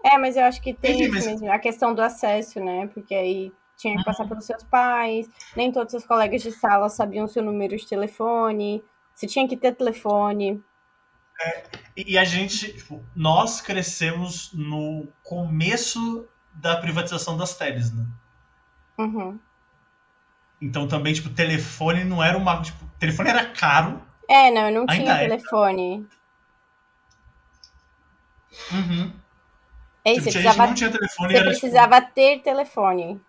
[0.03, 1.25] é, mas eu acho que tem Entendi, mas...
[1.25, 2.88] mesmo, a questão do acesso, né?
[2.88, 6.89] Porque aí tinha que passar pelos seus pais, nem todos os seus colegas de sala
[6.89, 10.62] sabiam seu número de telefone, você tinha que ter telefone.
[11.41, 11.63] É,
[11.98, 18.06] e a gente, tipo, nós crescemos no começo da privatização das teles, né?
[18.98, 19.39] Uhum.
[20.62, 22.62] Então também, tipo, telefone não era uma.
[22.62, 24.02] Tipo, telefone era caro.
[24.30, 25.28] É, não, eu não tinha é.
[25.28, 26.08] telefone.
[28.72, 29.13] Uhum.
[30.06, 31.34] É isso, tipo, você precisava, não tinha telefone.
[31.34, 32.13] Você era, tipo, precisava tipo...
[32.13, 33.22] ter telefone.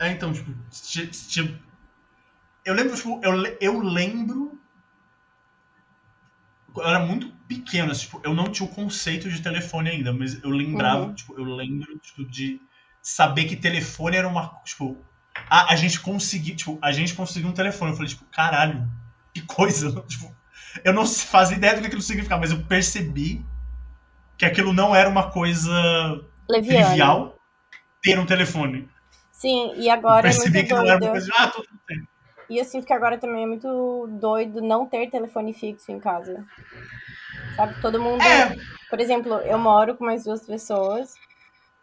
[0.00, 1.68] É, então, tipo, tipo
[2.64, 4.60] eu lembro, tipo, eu, eu lembro.
[6.80, 10.42] Eu era muito pequeno, assim, tipo, eu não tinha o conceito de telefone ainda, mas
[10.42, 11.14] eu lembrava, uhum.
[11.14, 12.60] tipo, eu lembro, tipo, de
[13.02, 14.96] saber que telefone era uma, tipo,
[15.48, 17.92] a, a gente conseguiu, tipo, a gente conseguiu um telefone.
[17.92, 18.88] Eu falei, tipo, caralho,
[19.32, 20.34] que coisa, tipo,
[20.84, 23.44] eu não fazia ideia do que aquilo significava, mas eu percebi
[24.36, 25.70] que aquilo não era uma coisa
[26.48, 26.86] Leviano.
[26.86, 27.38] trivial
[28.02, 28.88] ter um telefone.
[29.32, 30.28] Sim, e agora.
[30.28, 30.84] Eu percebi é que doido.
[30.84, 31.32] não era uma coisa.
[31.36, 32.08] Ah, todo mundo tem.
[32.48, 36.44] E eu sinto que agora também é muito doido não ter telefone fixo em casa.
[37.56, 37.80] Sabe?
[37.80, 38.22] Todo mundo.
[38.22, 38.56] É.
[38.88, 41.14] Por exemplo, eu moro com mais duas pessoas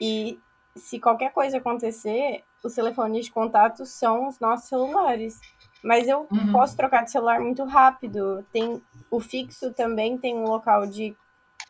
[0.02, 0.40] e
[0.76, 5.40] se qualquer coisa acontecer, os telefones de contato são os nossos celulares.
[5.84, 6.52] Mas eu uhum.
[6.52, 8.44] posso trocar de celular muito rápido.
[8.52, 11.16] Tem o fixo também tem um local de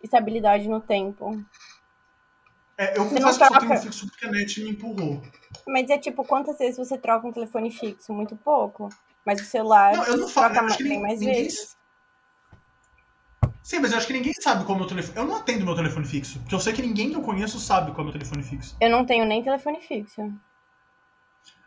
[0.01, 1.37] estabilidade no tempo.
[2.77, 5.21] É, eu confesso que só tenho um fixo porque a net me empurrou.
[5.67, 8.13] Mas é tipo, quantas vezes você troca um telefone fixo?
[8.13, 8.89] Muito pouco.
[9.25, 11.43] Mas o celular não, eu não falo, troca mais, ninguém, mais ninguém...
[11.43, 11.77] vezes.
[13.63, 15.17] Sim, mas eu acho que ninguém sabe qual é o meu telefone.
[15.17, 16.39] Eu não atendo meu telefone fixo.
[16.39, 18.77] Porque eu sei que ninguém que eu conheço sabe qual é o meu telefone fixo.
[18.79, 20.21] Eu não tenho nem telefone fixo.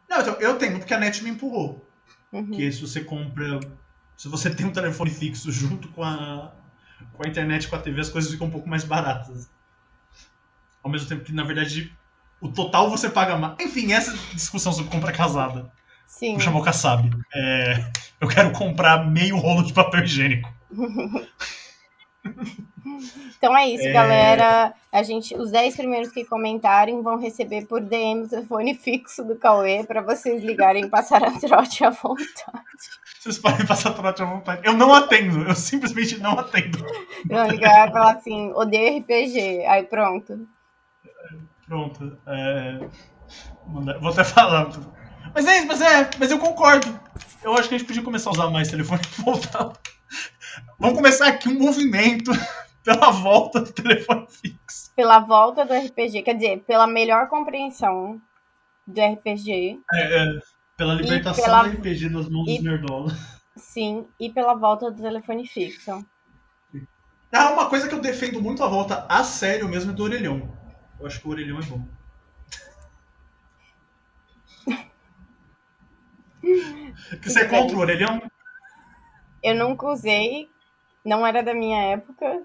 [0.08, 1.84] Não, então, eu tenho, porque a net me empurrou.
[2.32, 2.50] Uhum.
[2.50, 3.58] Que se você compra.
[4.16, 6.52] Se você tem um telefone fixo junto com a,
[7.14, 9.50] com a internet com a TV, as coisas ficam um pouco mais baratas.
[10.88, 11.92] Ao mesmo tempo que, na verdade,
[12.40, 13.56] o total você paga mais.
[13.60, 15.70] Enfim, essa discussão sobre compra casada.
[16.06, 16.32] Sim.
[16.32, 17.10] Vou chamar o Kassab.
[17.34, 17.84] É,
[18.18, 20.50] eu quero comprar meio rolo de papel higiênico.
[23.36, 23.92] Então é isso, é...
[23.92, 24.74] galera.
[24.90, 29.36] A gente, os 10 primeiros que comentarem vão receber por DM o telefone fixo do
[29.36, 32.26] Cauê para vocês ligarem e passar a trote à vontade.
[33.20, 34.62] Vocês podem passar a trote à vontade.
[34.64, 36.78] Eu não atendo, eu simplesmente não atendo.
[37.28, 39.66] Não, ligar e falar assim, odeio RPG.
[39.66, 40.48] Aí pronto.
[41.68, 42.18] Pronto.
[42.26, 42.88] É...
[44.00, 44.70] Vou até falar.
[45.34, 46.98] Mas é, mas é, mas eu concordo.
[47.42, 49.72] Eu acho que a gente podia começar a usar mais telefone voltar.
[50.78, 52.30] Vamos começar aqui um movimento
[52.82, 54.90] pela volta do telefone fixo.
[54.96, 58.20] Pela volta do RPG, quer dizer, pela melhor compreensão
[58.86, 59.78] do RPG.
[59.92, 60.38] É, é
[60.76, 61.64] pela libertação pela...
[61.64, 62.54] do RPG nas mãos e...
[62.54, 63.12] dos nerdolas.
[63.56, 66.04] Sim, e pela volta do telefone fixo.
[67.32, 70.57] Ah, uma coisa que eu defendo muito a volta a sério mesmo é do orelhão.
[71.00, 71.86] Eu acho que o orelhão é bom.
[77.22, 78.22] Você é contra o orelhão?
[79.42, 80.50] Eu nunca usei,
[81.04, 82.42] não era da minha época.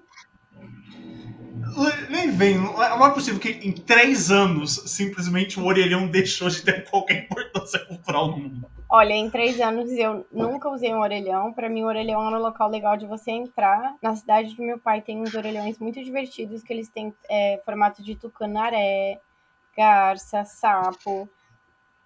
[2.08, 6.88] Nem vem, não é possível que em três anos simplesmente o orelhão deixou de ter
[6.88, 8.70] qualquer importância cultural no mundo.
[8.96, 11.52] Olha, em três anos eu nunca usei um orelhão.
[11.52, 13.96] Para mim, o orelhão era um local legal de você entrar.
[14.00, 18.04] Na cidade do meu pai tem uns orelhões muito divertidos que eles têm é, formato
[18.04, 19.20] de tucanaré,
[19.76, 21.28] garça, sapo.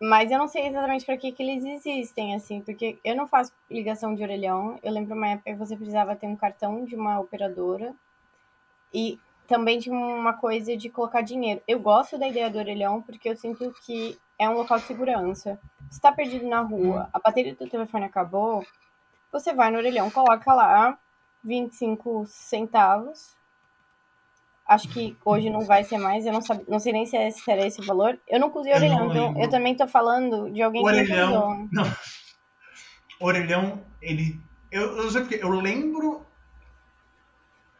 [0.00, 3.52] Mas eu não sei exatamente para que, que eles existem, assim, porque eu não faço
[3.70, 4.78] ligação de orelhão.
[4.82, 7.94] Eu lembro uma época que você precisava ter um cartão de uma operadora.
[8.94, 11.60] E também tinha uma coisa de colocar dinheiro.
[11.68, 15.60] Eu gosto da ideia do orelhão porque eu sinto que é um local de segurança.
[15.90, 18.64] Você tá perdido na rua, a bateria do telefone acabou,
[19.32, 20.98] você vai no orelhão, coloca lá
[21.42, 23.38] 25 centavos
[24.68, 26.26] Acho que hoje não vai ser mais.
[26.26, 28.18] Eu não, sabe, não sei nem se, é, se era esse valor.
[28.28, 31.96] Eu não usei orelhão, então eu também tô falando de alguém orelhão, que usou.
[33.18, 34.38] Orelhão, ele.
[34.70, 35.42] Eu, eu não sei porque.
[35.42, 36.26] Eu lembro.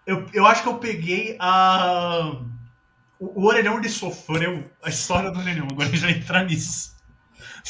[0.07, 2.41] Eu, eu acho que eu peguei a.
[3.21, 5.69] O, o orelhão ele sofreu a história do orelhão.
[5.71, 6.97] Agora a gente vai entrar nisso.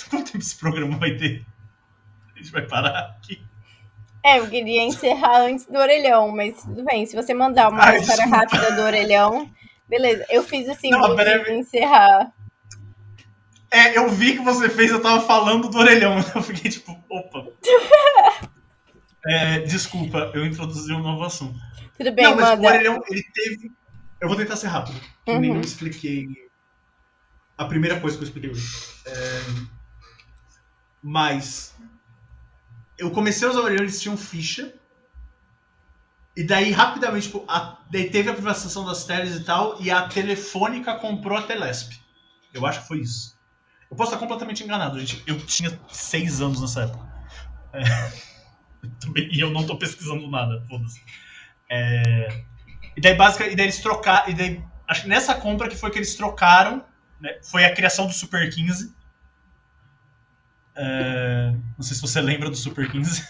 [0.11, 1.45] Quanto tempo esse programa vai ter?
[2.35, 3.43] A gente vai parar aqui.
[4.25, 7.07] É, eu queria encerrar antes do orelhão, mas tudo bem.
[7.07, 9.51] Se você mandar uma Ai, história rápida do orelhão,
[9.89, 10.27] beleza.
[10.29, 12.33] Eu fiz assim, Não, de encerrar.
[13.71, 16.17] É, eu vi que você fez, eu tava falando do orelhão.
[16.35, 17.47] Eu fiquei tipo, opa.
[19.27, 21.59] é, desculpa, eu introduzi um novo assunto.
[21.99, 22.63] Tudo bem, Não, mas manda.
[22.63, 23.71] o orelhão, ele teve.
[24.21, 24.99] Eu vou tentar ser rápido.
[25.27, 25.41] Uhum.
[25.41, 26.27] Nem eu expliquei
[27.59, 28.67] a primeira coisa que eu expliquei hoje.
[29.07, 29.78] É...
[31.03, 31.75] Mas
[32.99, 34.75] eu comecei a usar Orelhão, eles tinham ficha.
[36.37, 40.09] E daí, rapidamente, tipo, a, daí teve a privatização das teles e tal, e a
[40.09, 41.95] Telefônica comprou a Telesp.
[42.53, 43.37] Eu acho que foi isso.
[43.91, 45.23] Eu posso estar completamente enganado, gente.
[45.27, 47.07] Eu tinha seis anos nessa época.
[47.73, 47.83] É,
[49.33, 51.03] e eu não estou pesquisando nada, foda-se.
[51.71, 52.45] É,
[52.97, 54.31] e daí, basicamente, e daí eles trocaram.
[54.31, 56.85] E daí, acho que nessa compra que foi que eles trocaram,
[57.21, 58.95] né, foi a criação do Super 15.
[60.81, 63.26] É, não sei se você lembra do Super 15.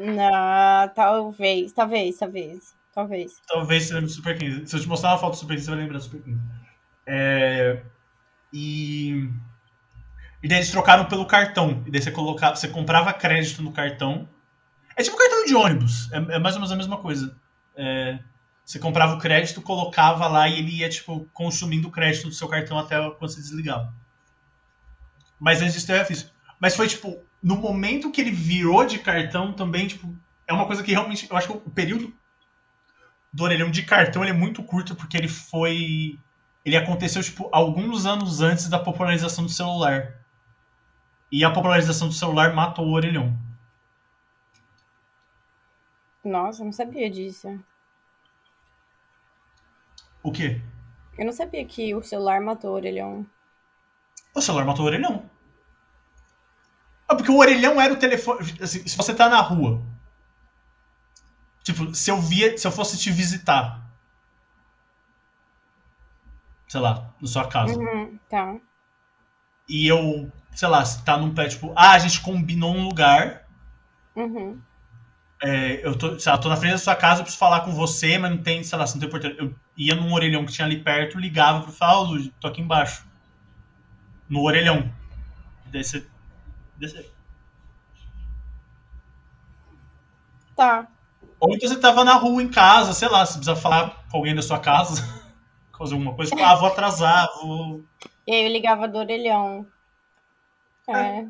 [0.00, 2.76] Não, talvez, talvez, talvez.
[2.92, 3.40] Talvez.
[3.46, 4.66] Talvez você lembre do Super 15.
[4.66, 6.40] Se eu te mostrar uma foto do Super 15, você vai lembrar do Super 15.
[7.06, 7.82] É,
[8.52, 9.28] e.
[10.42, 11.82] E daí eles trocaram pelo cartão.
[11.86, 14.28] E daí você, colocava, você comprava crédito no cartão.
[14.96, 16.10] É tipo um cartão de ônibus.
[16.12, 17.36] É, é mais ou menos a mesma coisa.
[17.76, 18.18] É,
[18.64, 22.48] você comprava o crédito, colocava lá e ele ia, tipo, consumindo o crédito do seu
[22.48, 23.94] cartão até quando você desligava.
[25.38, 26.32] Mas antes disso eu fiz.
[26.60, 30.14] Mas foi, tipo, no momento que ele virou de cartão também, tipo,
[30.46, 31.28] é uma coisa que realmente.
[31.30, 32.12] Eu acho que o período
[33.32, 36.18] do orelhão de cartão ele é muito curto, porque ele foi.
[36.64, 40.14] Ele aconteceu, tipo, alguns anos antes da popularização do celular.
[41.30, 43.38] E a popularização do celular matou o orelhão.
[46.24, 47.58] Nossa, eu não sabia disso.
[50.22, 50.60] O quê?
[51.16, 53.26] Eu não sabia que o celular matou o orelhão.
[54.34, 55.27] O celular matou o orelhão.
[57.28, 58.40] Porque o orelhão era o telefone.
[58.58, 59.82] Assim, se você tá na rua.
[61.62, 62.56] Tipo, se eu via.
[62.56, 63.86] Se eu fosse te visitar.
[66.66, 67.78] Sei lá, na sua casa.
[67.78, 68.56] Uhum, tá.
[69.68, 73.46] E eu, sei lá, tá num pé, tipo, ah, a gente combinou um lugar.
[74.16, 74.58] Uhum.
[75.42, 77.74] É, eu tô, sei lá, tô na frente da sua casa, eu preciso falar com
[77.74, 79.36] você, mas não tem, sei lá, se não tem porteiro.
[79.38, 82.62] Eu ia num orelhão que tinha ali perto, ligava pra falar, ô, oh, tô aqui
[82.62, 83.06] embaixo
[84.28, 84.90] no orelhão.
[85.66, 86.06] Desse,
[86.76, 87.17] desse.
[90.58, 90.88] Tá.
[91.38, 94.34] Ou então você tava na rua em casa, sei lá, você precisa falar com alguém
[94.34, 95.00] da sua casa,
[95.78, 97.84] fazer alguma coisa, tipo, ah, vou atrasar, vou.
[98.26, 99.64] E aí eu ligava do orelhão.
[100.88, 100.92] É.
[100.92, 101.28] é.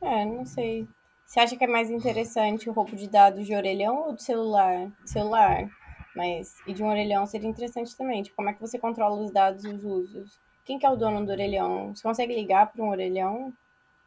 [0.00, 0.88] É, não sei.
[1.26, 4.90] Você acha que é mais interessante o roubo de dados de orelhão ou de celular?
[5.04, 5.68] Celular.
[6.16, 8.22] Mas, e de um orelhão seria interessante também.
[8.22, 10.40] Tipo, como é que você controla os dados e os usos?
[10.64, 11.94] Quem que é o dono do orelhão?
[11.94, 13.52] Você consegue ligar para um orelhão?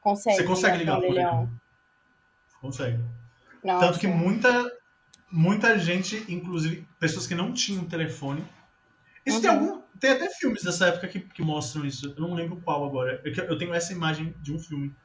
[0.01, 0.37] Consegue.
[0.37, 1.49] Você consegue ligar, ligar para um orelhão?
[2.59, 3.20] Consegue.
[3.63, 3.87] Nossa.
[3.87, 4.71] Tanto que muita,
[5.31, 8.43] muita gente, inclusive pessoas que não tinham telefone.
[9.25, 9.41] Isso uhum.
[9.41, 9.81] tem algum.
[9.99, 12.13] Tem até filmes dessa época que, que mostram isso.
[12.17, 13.21] Eu não lembro qual agora.
[13.23, 14.95] Eu, eu tenho essa imagem de um filme.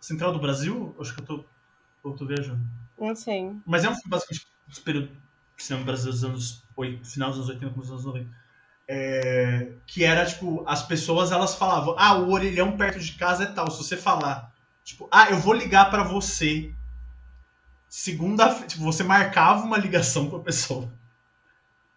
[0.00, 0.94] Central do Brasil?
[1.00, 1.44] Acho que eu tô,
[2.04, 2.60] eu tô viajando.
[2.96, 3.52] Não sei.
[3.66, 5.10] Mas é um filme basicamente do período
[5.56, 8.30] cinema brasileiro dos anos 8, final dos anos 80, começo dos anos 90.
[8.90, 13.46] É, que era, tipo, as pessoas elas falavam, ah, o orelhão perto de casa é
[13.46, 13.70] tal.
[13.70, 14.52] Se você falar,
[14.84, 16.74] tipo, ah, eu vou ligar para você.
[17.88, 20.92] Segunda, tipo, você marcava uma ligação com a pessoa.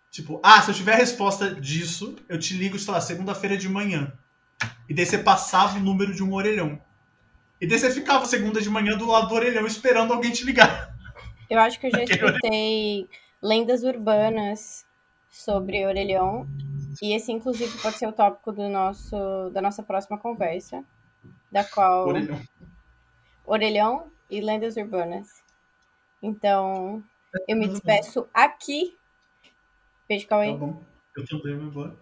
[0.10, 3.70] Tipo, ah, se eu tiver a resposta disso, eu te ligo, sei lá, segunda-feira de
[3.70, 4.12] manhã.
[4.88, 6.82] E daí você passava o número de um orelhão.
[7.60, 10.96] E daí você ficava segunda de manhã do lado do orelhão esperando alguém te ligar.
[11.50, 13.08] Eu acho que eu já escutei
[13.42, 14.86] lendas urbanas
[15.30, 16.48] sobre orelhão
[17.02, 20.84] e esse, inclusive, pode ser o tópico do nosso, da nossa próxima conversa.
[21.52, 22.08] da qual.
[22.08, 22.42] Orelhão.
[23.46, 25.41] Orelhão e Lendas Urbanas.
[26.22, 27.04] Então,
[27.48, 28.96] eu me Tudo despeço aqui.
[30.08, 30.54] Beijo, Tá Cauê.
[30.54, 30.84] bom.
[31.16, 31.96] Eu também vou embora.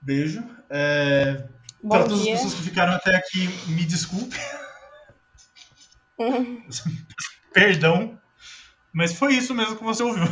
[0.00, 0.44] Beijo.
[0.68, 1.48] É,
[1.88, 4.36] para todas as pessoas que ficaram até aqui, me desculpe.
[7.52, 8.20] Perdão.
[8.92, 10.24] Mas foi isso mesmo que você ouviu.